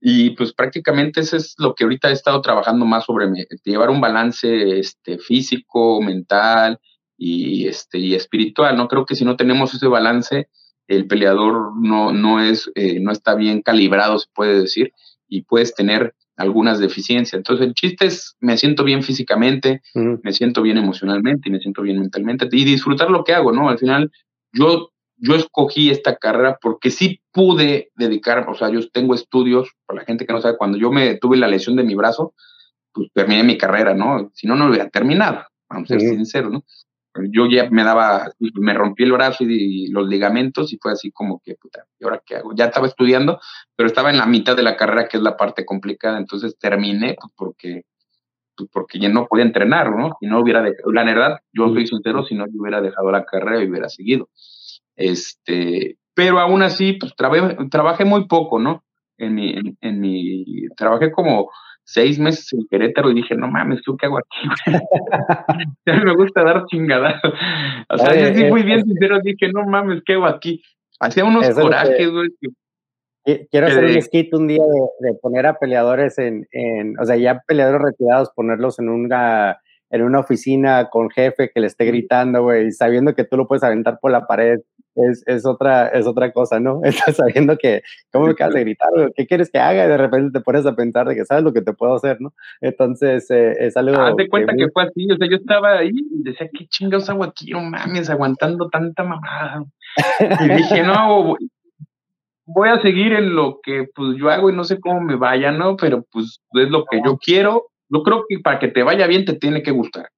[0.00, 3.28] Y pues prácticamente eso es lo que ahorita he estado trabajando más sobre
[3.64, 6.80] llevar un balance este, físico, mental
[7.18, 8.76] y, este, y espiritual.
[8.76, 10.48] No creo que si no tenemos ese balance,
[10.88, 14.92] el peleador no, no, es, eh, no está bien calibrado, se puede decir,
[15.28, 17.38] y puedes tener algunas deficiencias.
[17.38, 21.82] Entonces el chiste es, me siento bien físicamente, me siento bien emocionalmente y me siento
[21.82, 23.68] bien mentalmente y disfrutar lo que hago, ¿no?
[23.68, 24.10] Al final
[24.52, 30.00] yo yo escogí esta carrera porque sí pude dedicar, o sea, yo tengo estudios, para
[30.00, 32.34] la gente que no sabe, cuando yo me tuve la lesión de mi brazo,
[32.92, 34.30] pues terminé mi carrera, ¿no?
[34.34, 36.64] Si no, no lo hubiera terminado, vamos a ser sinceros, ¿no?
[37.30, 41.40] Yo ya me daba, me rompí el brazo y, los ligamentos y fue así como
[41.44, 42.54] que, puta, ¿y ahora qué hago?
[42.54, 43.40] Ya estaba estudiando,
[43.76, 47.16] pero estaba en la mitad de la carrera, que es la parte complicada, entonces terminé
[47.20, 47.82] pues, porque
[48.60, 50.16] pues, porque ya no podía entrenar, ¿no?
[50.20, 53.24] Y no hubiera dejado, la verdad, yo soy sincero, si no yo hubiera dejado la
[53.24, 54.28] carrera y hubiera seguido.
[54.96, 58.84] Este, pero aún así, pues trabajé, muy poco, ¿no?
[59.16, 61.50] En mi, en, mi, trabajé como
[61.92, 64.48] seis meses en Querétaro y dije, no mames, ¿tú qué hago aquí?
[65.86, 67.20] ya me gusta dar chingadas.
[67.88, 70.62] O sea, yo sí fui bien sincero, dije, no mames, ¿qué hago aquí?
[71.00, 72.28] Hacía unos corajes, güey.
[73.50, 77.16] Quiero hacer un skit un día de, de, poner a peleadores en, en, o sea,
[77.16, 79.60] ya peleadores retirados, ponerlos en una
[79.90, 83.64] en una oficina con jefe que le esté gritando, güey, sabiendo que tú lo puedes
[83.64, 84.60] aventar por la pared,
[84.94, 86.80] es, es, otra, es otra cosa, ¿no?
[86.84, 87.82] Estás sabiendo que,
[88.12, 88.90] ¿cómo me acabas de gritar?
[89.14, 89.84] ¿Qué quieres que haga?
[89.84, 92.20] Y de repente te pones a pensar de que sabes lo que te puedo hacer,
[92.20, 92.32] ¿no?
[92.60, 94.00] Entonces, eh, es algo...
[94.00, 97.10] Haz de cuenta que, fue así, o sea, yo estaba ahí y decía, ¿qué chingados
[97.10, 97.50] hago aquí?
[97.50, 99.64] No mames, aguantando tanta mamada.
[100.40, 101.36] Y dije, no,
[102.46, 105.52] voy a seguir en lo que pues yo hago y no sé cómo me vaya,
[105.52, 105.76] ¿no?
[105.76, 109.24] Pero pues es lo que yo quiero yo creo que para que te vaya bien
[109.24, 110.08] te tiene que gustar.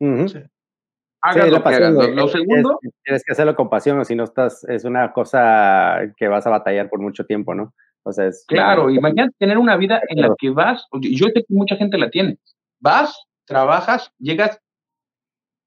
[0.00, 1.80] lo que
[2.14, 2.78] Lo, segundo.
[3.04, 6.50] tienes que hacerlo con pasión, o si no estás, es una cosa que vas a
[6.50, 7.74] batallar por mucho tiempo, ¿no?
[8.02, 11.44] O sea, es, claro, imagínate tener una vida en la que vas, yo sé que
[11.48, 12.38] mucha gente la tiene.
[12.80, 14.58] Vas, trabajas, llegas,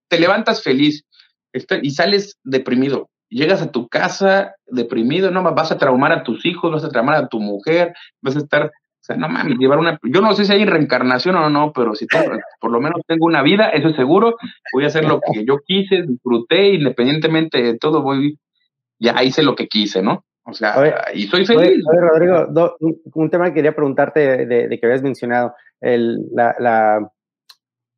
[0.09, 1.05] te levantas feliz
[1.51, 3.09] este, y sales deprimido.
[3.29, 7.15] Llegas a tu casa deprimido, no vas a traumar a tus hijos, vas a traumar
[7.15, 8.71] a tu mujer, vas a estar
[9.03, 9.99] o sea, no mames, llevar una.
[10.01, 12.23] Yo no sé si hay reencarnación o no, pero si tengo,
[12.61, 14.37] por lo menos tengo una vida, eso es seguro.
[14.71, 18.39] Voy a hacer lo que yo quise, disfruté, independientemente de todo, voy.
[18.99, 20.23] Ya hice lo que quise, ¿no?
[20.45, 21.83] O sea, y soy feliz.
[21.85, 22.77] Oye, Rodrigo,
[23.13, 27.11] un tema que quería preguntarte de, que habías mencionado, el, la, la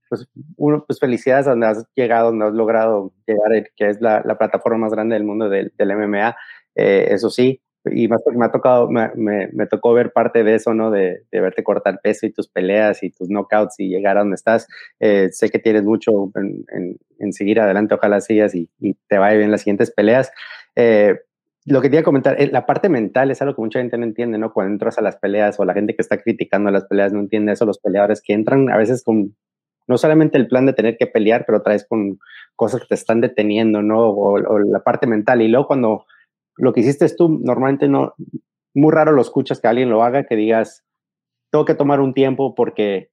[0.10, 0.28] pues,
[0.58, 4.80] uno, pues felicidades donde has llegado, donde has logrado llegar, que es la, la plataforma
[4.80, 6.36] más grande del mundo del, del MMA.
[6.74, 10.56] Eh, eso sí, y más porque me ha tocado, me, me, tocó ver parte de
[10.56, 10.92] eso, ¿no?
[10.92, 14.36] De, de, verte cortar peso y tus peleas y tus knockouts y llegar a donde
[14.36, 14.68] estás.
[15.00, 16.66] Eh, sé que tienes mucho en,
[17.20, 20.32] en, seguir adelante, ojalá sigas y, y, te vaya bien las siguientes peleas.
[20.76, 21.20] Eh,
[21.66, 24.38] lo que quería comentar, eh, la parte mental es algo que mucha gente no entiende,
[24.38, 24.54] ¿no?
[24.54, 27.54] Cuando entras a las peleas o la gente que está criticando las peleas no entiende
[27.54, 29.36] eso, los peleadores que entran a veces con
[29.88, 32.18] no solamente el plan de tener que pelear, pero traes con
[32.56, 34.10] cosas que te están deteniendo, ¿no?
[34.10, 35.42] O, o la parte mental.
[35.42, 36.06] Y luego cuando
[36.58, 38.14] lo que hiciste tú, normalmente no,
[38.74, 40.84] muy raro lo escuchas que alguien lo haga, que digas,
[41.52, 43.10] tengo que tomar un tiempo porque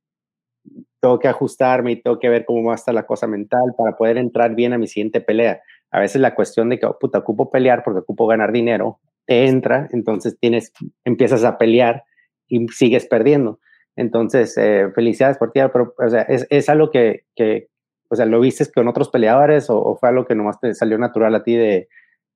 [1.01, 3.97] tengo que ajustarme y tengo que ver cómo va a estar la cosa mental para
[3.97, 5.61] poder entrar bien a mi siguiente pelea.
[5.90, 9.47] A veces la cuestión de que, oh, puta, ocupo pelear porque ocupo ganar dinero, te
[9.47, 10.72] entra, entonces tienes,
[11.05, 12.05] empiezas a pelear
[12.49, 13.61] y sigues perdiendo.
[13.97, 17.68] Entonces, eh, felicidades por ti, pero o sea, es, es algo que, que,
[18.09, 20.99] o sea, ¿lo viste con otros peleadores o, o, fue algo que nomás te salió
[20.99, 21.88] natural a ti de,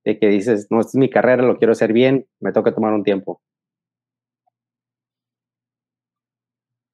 [0.06, 2.94] de que dices, no, esta es mi carrera, lo quiero hacer bien, me toca tomar
[2.94, 3.42] un tiempo?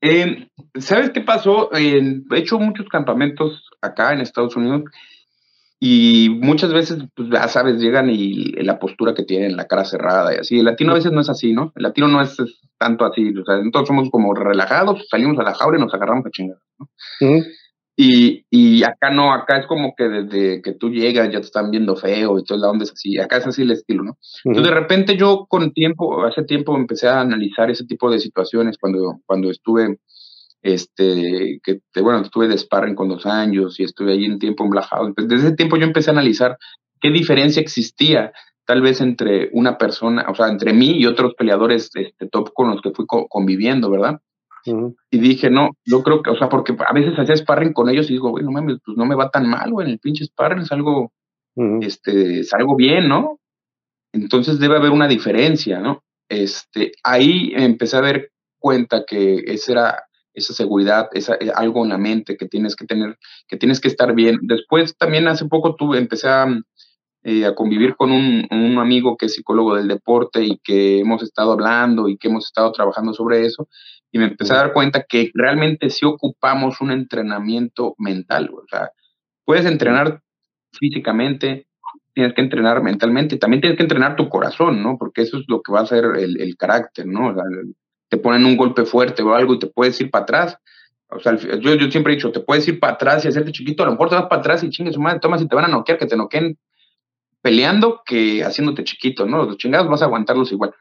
[0.00, 0.48] Eh,
[0.80, 1.70] ¿Sabes qué pasó?
[1.74, 4.84] he hecho muchos campamentos acá en Estados Unidos
[5.78, 10.34] y muchas veces, pues ya sabes, llegan y la postura que tienen, la cara cerrada
[10.34, 10.58] y así.
[10.58, 11.72] El latino a veces no es así, ¿no?
[11.76, 12.36] El latino no es,
[12.78, 13.28] tanto así.
[13.36, 16.58] O sea, nosotros somos como relajados, salimos a la jaula y nos agarramos a chingar,
[16.78, 16.88] ¿no?
[17.94, 21.70] Y, y, acá no, acá es como que desde que tú llegas ya te están
[21.70, 23.18] viendo feo y toda la onda es así.
[23.18, 24.18] Acá es así el estilo, ¿no?
[24.44, 28.78] Entonces, de repente yo con tiempo, hace tiempo empecé a analizar ese tipo de situaciones
[28.78, 29.98] cuando, cuando estuve
[30.62, 35.12] este, que, bueno, estuve de sparring con dos años y estuve ahí en tiempo emblajado.
[35.16, 36.56] Desde ese tiempo yo empecé a analizar
[37.00, 38.32] qué diferencia existía
[38.64, 42.70] tal vez entre una persona, o sea, entre mí y otros peleadores este, top con
[42.70, 44.20] los que fui conviviendo, ¿verdad?
[44.64, 48.08] Y dije, no, yo creo que, o sea, porque a veces hacía sparring con ellos
[48.08, 50.24] y digo, güey, no mames, pues no me va tan mal, güey, en el pinche
[50.24, 51.12] sparring es algo,
[51.80, 53.38] este, es algo bien, ¿no?
[54.12, 56.04] Entonces debe haber una diferencia, ¿no?
[56.28, 60.04] Este, ahí empecé a ver cuenta que ese era
[60.34, 63.88] esa seguridad, esa, eh, algo en la mente que tienes que tener, que tienes que
[63.88, 64.38] estar bien.
[64.42, 66.46] Después también hace poco tuve, empecé a,
[67.24, 71.22] eh, a convivir con un, un, amigo que es psicólogo del deporte y que hemos
[71.22, 73.68] estado hablando y que hemos estado trabajando sobre eso
[74.10, 78.90] y me empecé a dar cuenta que realmente sí ocupamos un entrenamiento mental, o sea,
[79.44, 80.20] puedes entrenar
[80.72, 81.66] físicamente,
[82.12, 84.98] tienes que entrenar mentalmente, también tienes que entrenar tu corazón, ¿no?
[84.98, 87.28] Porque eso es lo que va a ser el, el carácter, ¿no?
[87.28, 87.44] O sea,
[88.08, 90.58] te ponen un golpe fuerte o algo y te puedes ir para atrás.
[91.08, 93.82] O sea, yo, yo siempre he dicho, te puedes ir para atrás y hacerte chiquito,
[93.82, 95.68] a lo mejor te vas para atrás y chingues madre, tomas y te van a
[95.68, 96.58] noquear, que te noqueen
[97.42, 99.44] peleando que haciéndote chiquito, ¿no?
[99.44, 100.74] Los chingados vas a aguantarlos igual.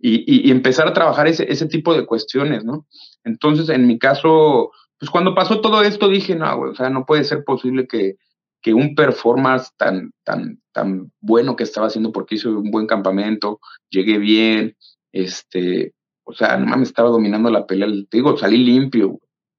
[0.00, 2.86] Y, y, empezar a trabajar ese, ese tipo de cuestiones, ¿no?
[3.24, 7.04] Entonces, en mi caso, pues cuando pasó todo esto dije, no, güey, o sea, no
[7.04, 8.14] puede ser posible que,
[8.62, 13.58] que un performance tan, tan, tan bueno que estaba haciendo porque hice un buen campamento,
[13.90, 14.76] llegué bien,
[15.10, 15.94] este,
[16.24, 17.88] o sea, no me estaba dominando la pelea.
[17.88, 19.18] Te digo, salí limpio.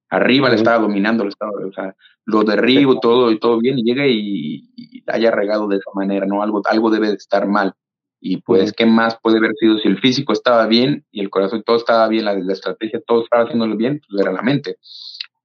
[0.09, 1.95] Arriba le estaba dominando, le estaba, o sea,
[2.30, 4.69] lo derribo todo y todo bien y llega y,
[5.07, 6.43] haya regado de esa manera, ¿no?
[6.43, 7.73] Algo, algo debe de estar mal.
[8.21, 11.63] Y pues, ¿qué más puede haber sido si el físico estaba bien y el corazón
[11.65, 14.01] todo estaba bien, la, estrategia todo estaba haciéndolo bien?
[14.07, 14.77] Pues era la mente.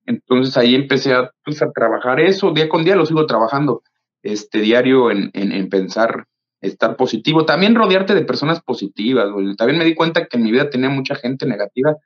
[0.04, 3.82] Entonces ahí empecé a, pues, a trabajar eso, día con día lo sigo trabajando,
[4.22, 6.26] este diario en, en, en pensar
[6.60, 7.46] estar positivo.
[7.46, 9.28] También rodearte de personas positivas.
[9.56, 11.96] También me di cuenta que en mi vida tenía mucha gente negativa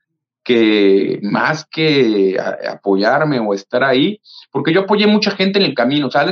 [0.48, 4.18] que más que apoyarme o estar ahí,
[4.50, 6.06] porque yo apoyé mucha gente en el camino.
[6.06, 6.24] O sea,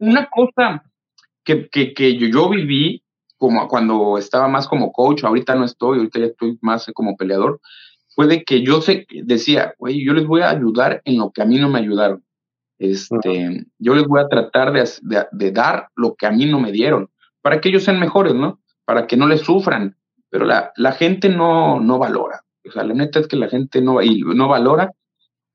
[0.00, 0.82] una cosa
[1.44, 3.04] que, que, que yo, yo, viví
[3.36, 7.60] como cuando estaba más como coach, ahorita no estoy, ahorita ya estoy más como peleador,
[8.16, 11.42] fue de que yo sé, decía, güey, yo les voy a ayudar en lo que
[11.42, 12.24] a mí no me ayudaron.
[12.78, 14.84] Este, Yo les voy a tratar de,
[15.30, 17.08] de, dar lo que a mí no me dieron,
[17.40, 18.58] para que ellos sean mejores, ¿no?
[18.84, 19.96] Para que no les sufran.
[20.28, 22.42] Pero la, la gente no, no valora.
[22.68, 24.92] O sea, la neta es que la gente no, y no valora.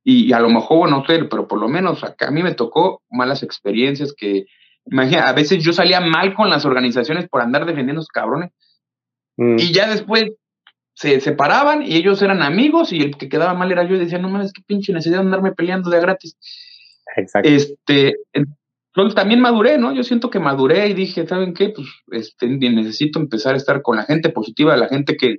[0.03, 3.03] Y, a lo mejor, no sé, pero por lo menos acá a mí me tocó
[3.12, 4.45] malas experiencias que,
[4.86, 8.51] imagina, a veces yo salía mal con las organizaciones por andar defendiendo a los cabrones.
[9.38, 9.57] Mm.
[9.59, 10.32] Y ya después
[10.93, 14.18] se separaban y ellos eran amigos y el que quedaba mal era yo y decía,
[14.18, 16.38] no mames, qué pinche necesidad de andarme peleando de gratis.
[17.16, 17.49] Exacto.
[17.49, 19.93] Este, entonces también maduré, ¿no?
[19.93, 21.70] Yo siento que maduré y dije, ¿saben qué?
[21.70, 25.38] Pues este, necesito empezar a estar con la gente positiva, la gente que,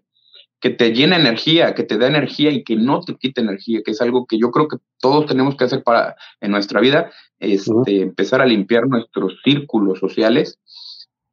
[0.62, 3.90] que te llena energía, que te da energía y que no te quita energía, que
[3.90, 7.10] es algo que yo creo que todos tenemos que hacer para en nuestra vida,
[7.40, 10.60] este, empezar a limpiar nuestros círculos sociales.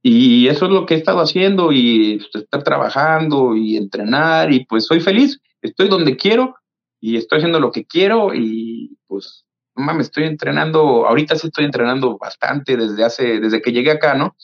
[0.02, 4.86] Y eso es lo que he estado haciendo y estar trabajando y entrenar y pues
[4.86, 6.56] soy feliz, estoy donde quiero
[7.00, 12.18] y estoy haciendo lo que quiero y pues me estoy entrenando, ahorita sí estoy entrenando
[12.18, 14.36] bastante desde hace, desde que llegué acá, ¿no?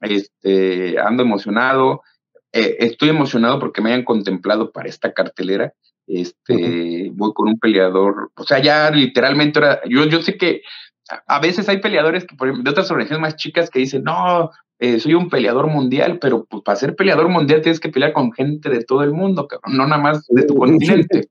[0.00, 2.02] Este, ando emocionado,
[2.54, 5.74] eh, estoy emocionado porque me hayan contemplado para esta cartelera.
[6.06, 10.60] Este, voy con un peleador, o sea, ya literalmente era, yo, yo sé que
[11.26, 14.50] a veces hay peleadores que, por ejemplo, de otras organizaciones más chicas que dicen, no,
[14.78, 18.32] eh, soy un peleador mundial, pero pues para ser peleador mundial tienes que pelear con
[18.32, 21.28] gente de todo el mundo, no nada más de tu continente,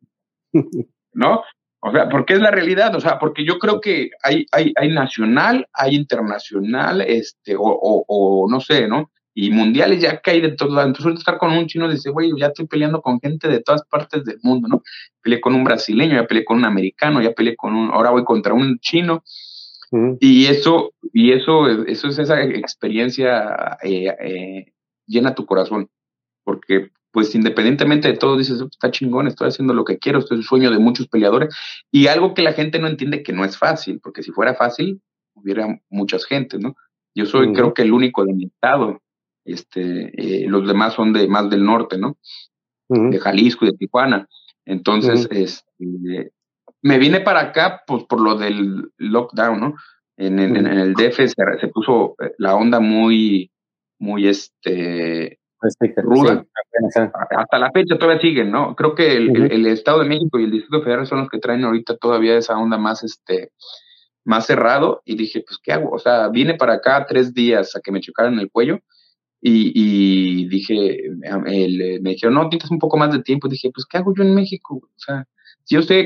[1.14, 1.42] ¿no?
[1.80, 4.90] O sea, porque es la realidad, o sea, porque yo creo que hay, hay, hay
[4.90, 7.64] nacional, hay internacional, este, o,
[8.08, 9.12] o, no sé, ¿no?
[9.34, 10.82] Y mundiales ya que hay de todo.
[10.82, 14.24] Entonces, estar con un chino dice, güey, ya estoy peleando con gente de todas partes
[14.26, 14.84] del mundo, ¿no?
[15.22, 18.24] Peleé con un brasileño, ya peleé con un americano, ya peleé con un, ahora voy
[18.24, 19.24] contra un chino.
[20.20, 24.74] Y eso, y eso, eso es esa experiencia eh, eh,
[25.06, 25.88] llena tu corazón,
[26.44, 30.40] porque pues independientemente de todo, dices, está chingón, estoy haciendo lo que quiero, esto es
[30.40, 31.56] el sueño de muchos peleadores.
[31.92, 35.00] Y algo que la gente no entiende que no es fácil, porque si fuera fácil,
[35.36, 36.76] hubiera muchas gente, ¿no?
[37.14, 39.00] Yo soy, creo que el único de mi estado.
[39.46, 42.18] Este, eh, los demás son de más del norte, ¿no?
[42.90, 44.28] De Jalisco y de Tijuana.
[44.66, 46.32] Entonces, este,
[46.82, 49.76] me vine para acá, pues por lo del lockdown, ¿no?
[50.18, 53.52] En, el DF se, puso eh, la onda muy,
[54.00, 55.40] muy, este,
[55.98, 56.46] ruda.
[57.38, 58.76] Hasta la fecha todavía siguen, ¿no?
[58.76, 61.98] Creo que el, Estado de México y el Distrito Federal son los que traen ahorita
[61.98, 63.52] todavía esa onda más, este,
[64.24, 65.02] más cerrado.
[65.06, 65.90] Y dije, pues, ¿qué hago?
[65.92, 68.80] O sea, vine para acá tres días a que me chocaran el cuello.
[69.46, 73.48] Y, dije, me dijeron, no, necesitas un poco más de tiempo.
[73.48, 74.76] Y dije, pues, ¿qué hago yo en México?
[74.76, 75.28] O sea,
[75.64, 76.06] si yo sé,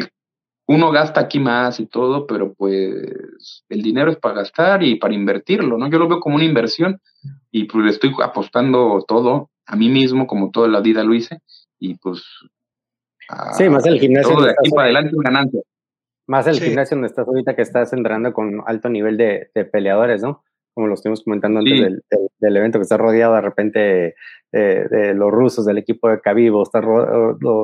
[0.65, 5.13] uno gasta aquí más y todo, pero pues el dinero es para gastar y para
[5.13, 5.89] invertirlo, ¿no?
[5.89, 6.99] Yo lo veo como una inversión
[7.51, 11.39] y pues le estoy apostando todo a mí mismo, como toda la vida lo hice,
[11.77, 12.23] y pues...
[13.57, 14.33] sí, más el gimnasio.
[14.33, 15.61] Todo de aquí para adelante es ganancia.
[16.25, 20.21] Más el gimnasio donde estás ahorita que estás entrenando con alto nivel de, de peleadores,
[20.21, 20.43] ¿no?
[20.77, 22.03] Como lo estuvimos comentando antes del,
[22.39, 24.15] del, evento, que estás rodeado de repente
[24.51, 26.83] de, los rusos del equipo de Cabivo, estás,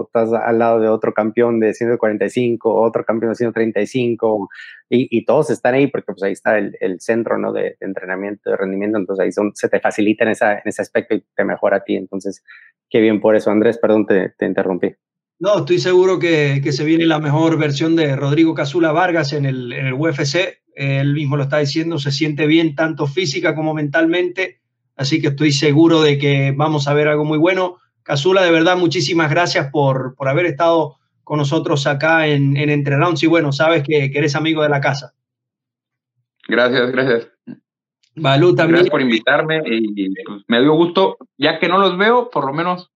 [0.08, 4.50] estás al lado de otro campeón de 145, otro campeón de 135,
[4.90, 7.54] y, y todos están ahí porque pues ahí está el, el centro ¿no?
[7.54, 11.14] de, entrenamiento, de rendimiento, entonces ahí son, se te facilita en, esa, en ese aspecto
[11.14, 12.44] y te mejora a ti, entonces
[12.90, 13.52] qué bien por eso.
[13.52, 14.96] Andrés, perdón, te, te interrumpí.
[15.40, 19.46] No, estoy seguro que, que, se viene la mejor versión de Rodrigo Casula Vargas en
[19.46, 20.63] el, en el UFC.
[20.76, 24.62] Él mismo lo está diciendo, se siente bien tanto física como mentalmente
[24.96, 27.78] Así que estoy seguro de que vamos a ver algo muy bueno.
[28.04, 32.98] Casula, de verdad, muchísimas gracias por, por haber estado con nosotros acá en, en Entre
[32.98, 35.14] Rounds y bueno, sabes que, eres amigo de la casa.
[36.48, 37.30] Gracias, gracias.
[38.16, 38.76] Balú también.
[38.76, 42.54] Gracias por invitarme y pues, me dio gusto, ya que no los veo, por lo
[42.54, 42.92] menos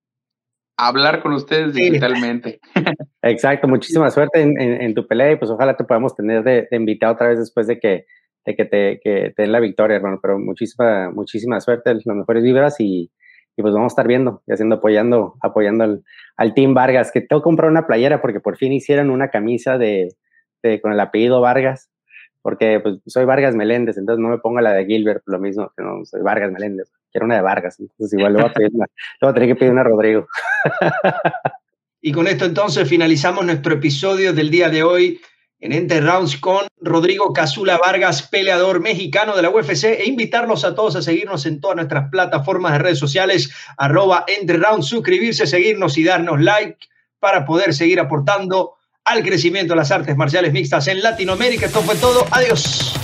[0.78, 2.60] hablar con ustedes digitalmente.
[3.22, 7.12] Exacto, muchísima suerte en, tu pelea y pues ojalá te podamos tener de, de invitado
[7.12, 8.06] otra vez después de que
[8.54, 10.18] que te, que den la victoria, hermano.
[10.22, 13.10] Pero muchísima, muchísima suerte, las mejores vibras y,
[13.56, 16.04] y pues vamos a estar viendo y haciendo, apoyando, apoyando al,
[16.36, 19.78] al, Team Vargas, que tengo que comprar una playera porque por fin hicieron una camisa
[19.78, 20.14] de,
[20.62, 21.90] de, con el apellido Vargas,
[22.42, 25.82] porque pues soy Vargas Meléndez, entonces no me pongo la de Gilbert, lo mismo, que
[25.82, 28.86] no soy Vargas Meléndez, quiero una de Vargas, entonces igual le voy a, pedir una,
[28.86, 30.28] le voy a tener que pedir una a Rodrigo.
[32.00, 35.20] y con esto entonces finalizamos nuestro episodio del día de hoy
[35.60, 40.74] en Enter Rounds con Rodrigo Casula Vargas, peleador mexicano de la UFC, e invitarlos a
[40.74, 45.98] todos a seguirnos en todas nuestras plataformas de redes sociales, arroba Enter Rounds, suscribirse, seguirnos
[45.98, 46.78] y darnos like
[47.18, 51.66] para poder seguir aportando al crecimiento de las artes marciales mixtas en Latinoamérica.
[51.66, 52.24] Esto fue todo.
[52.30, 52.97] Adiós.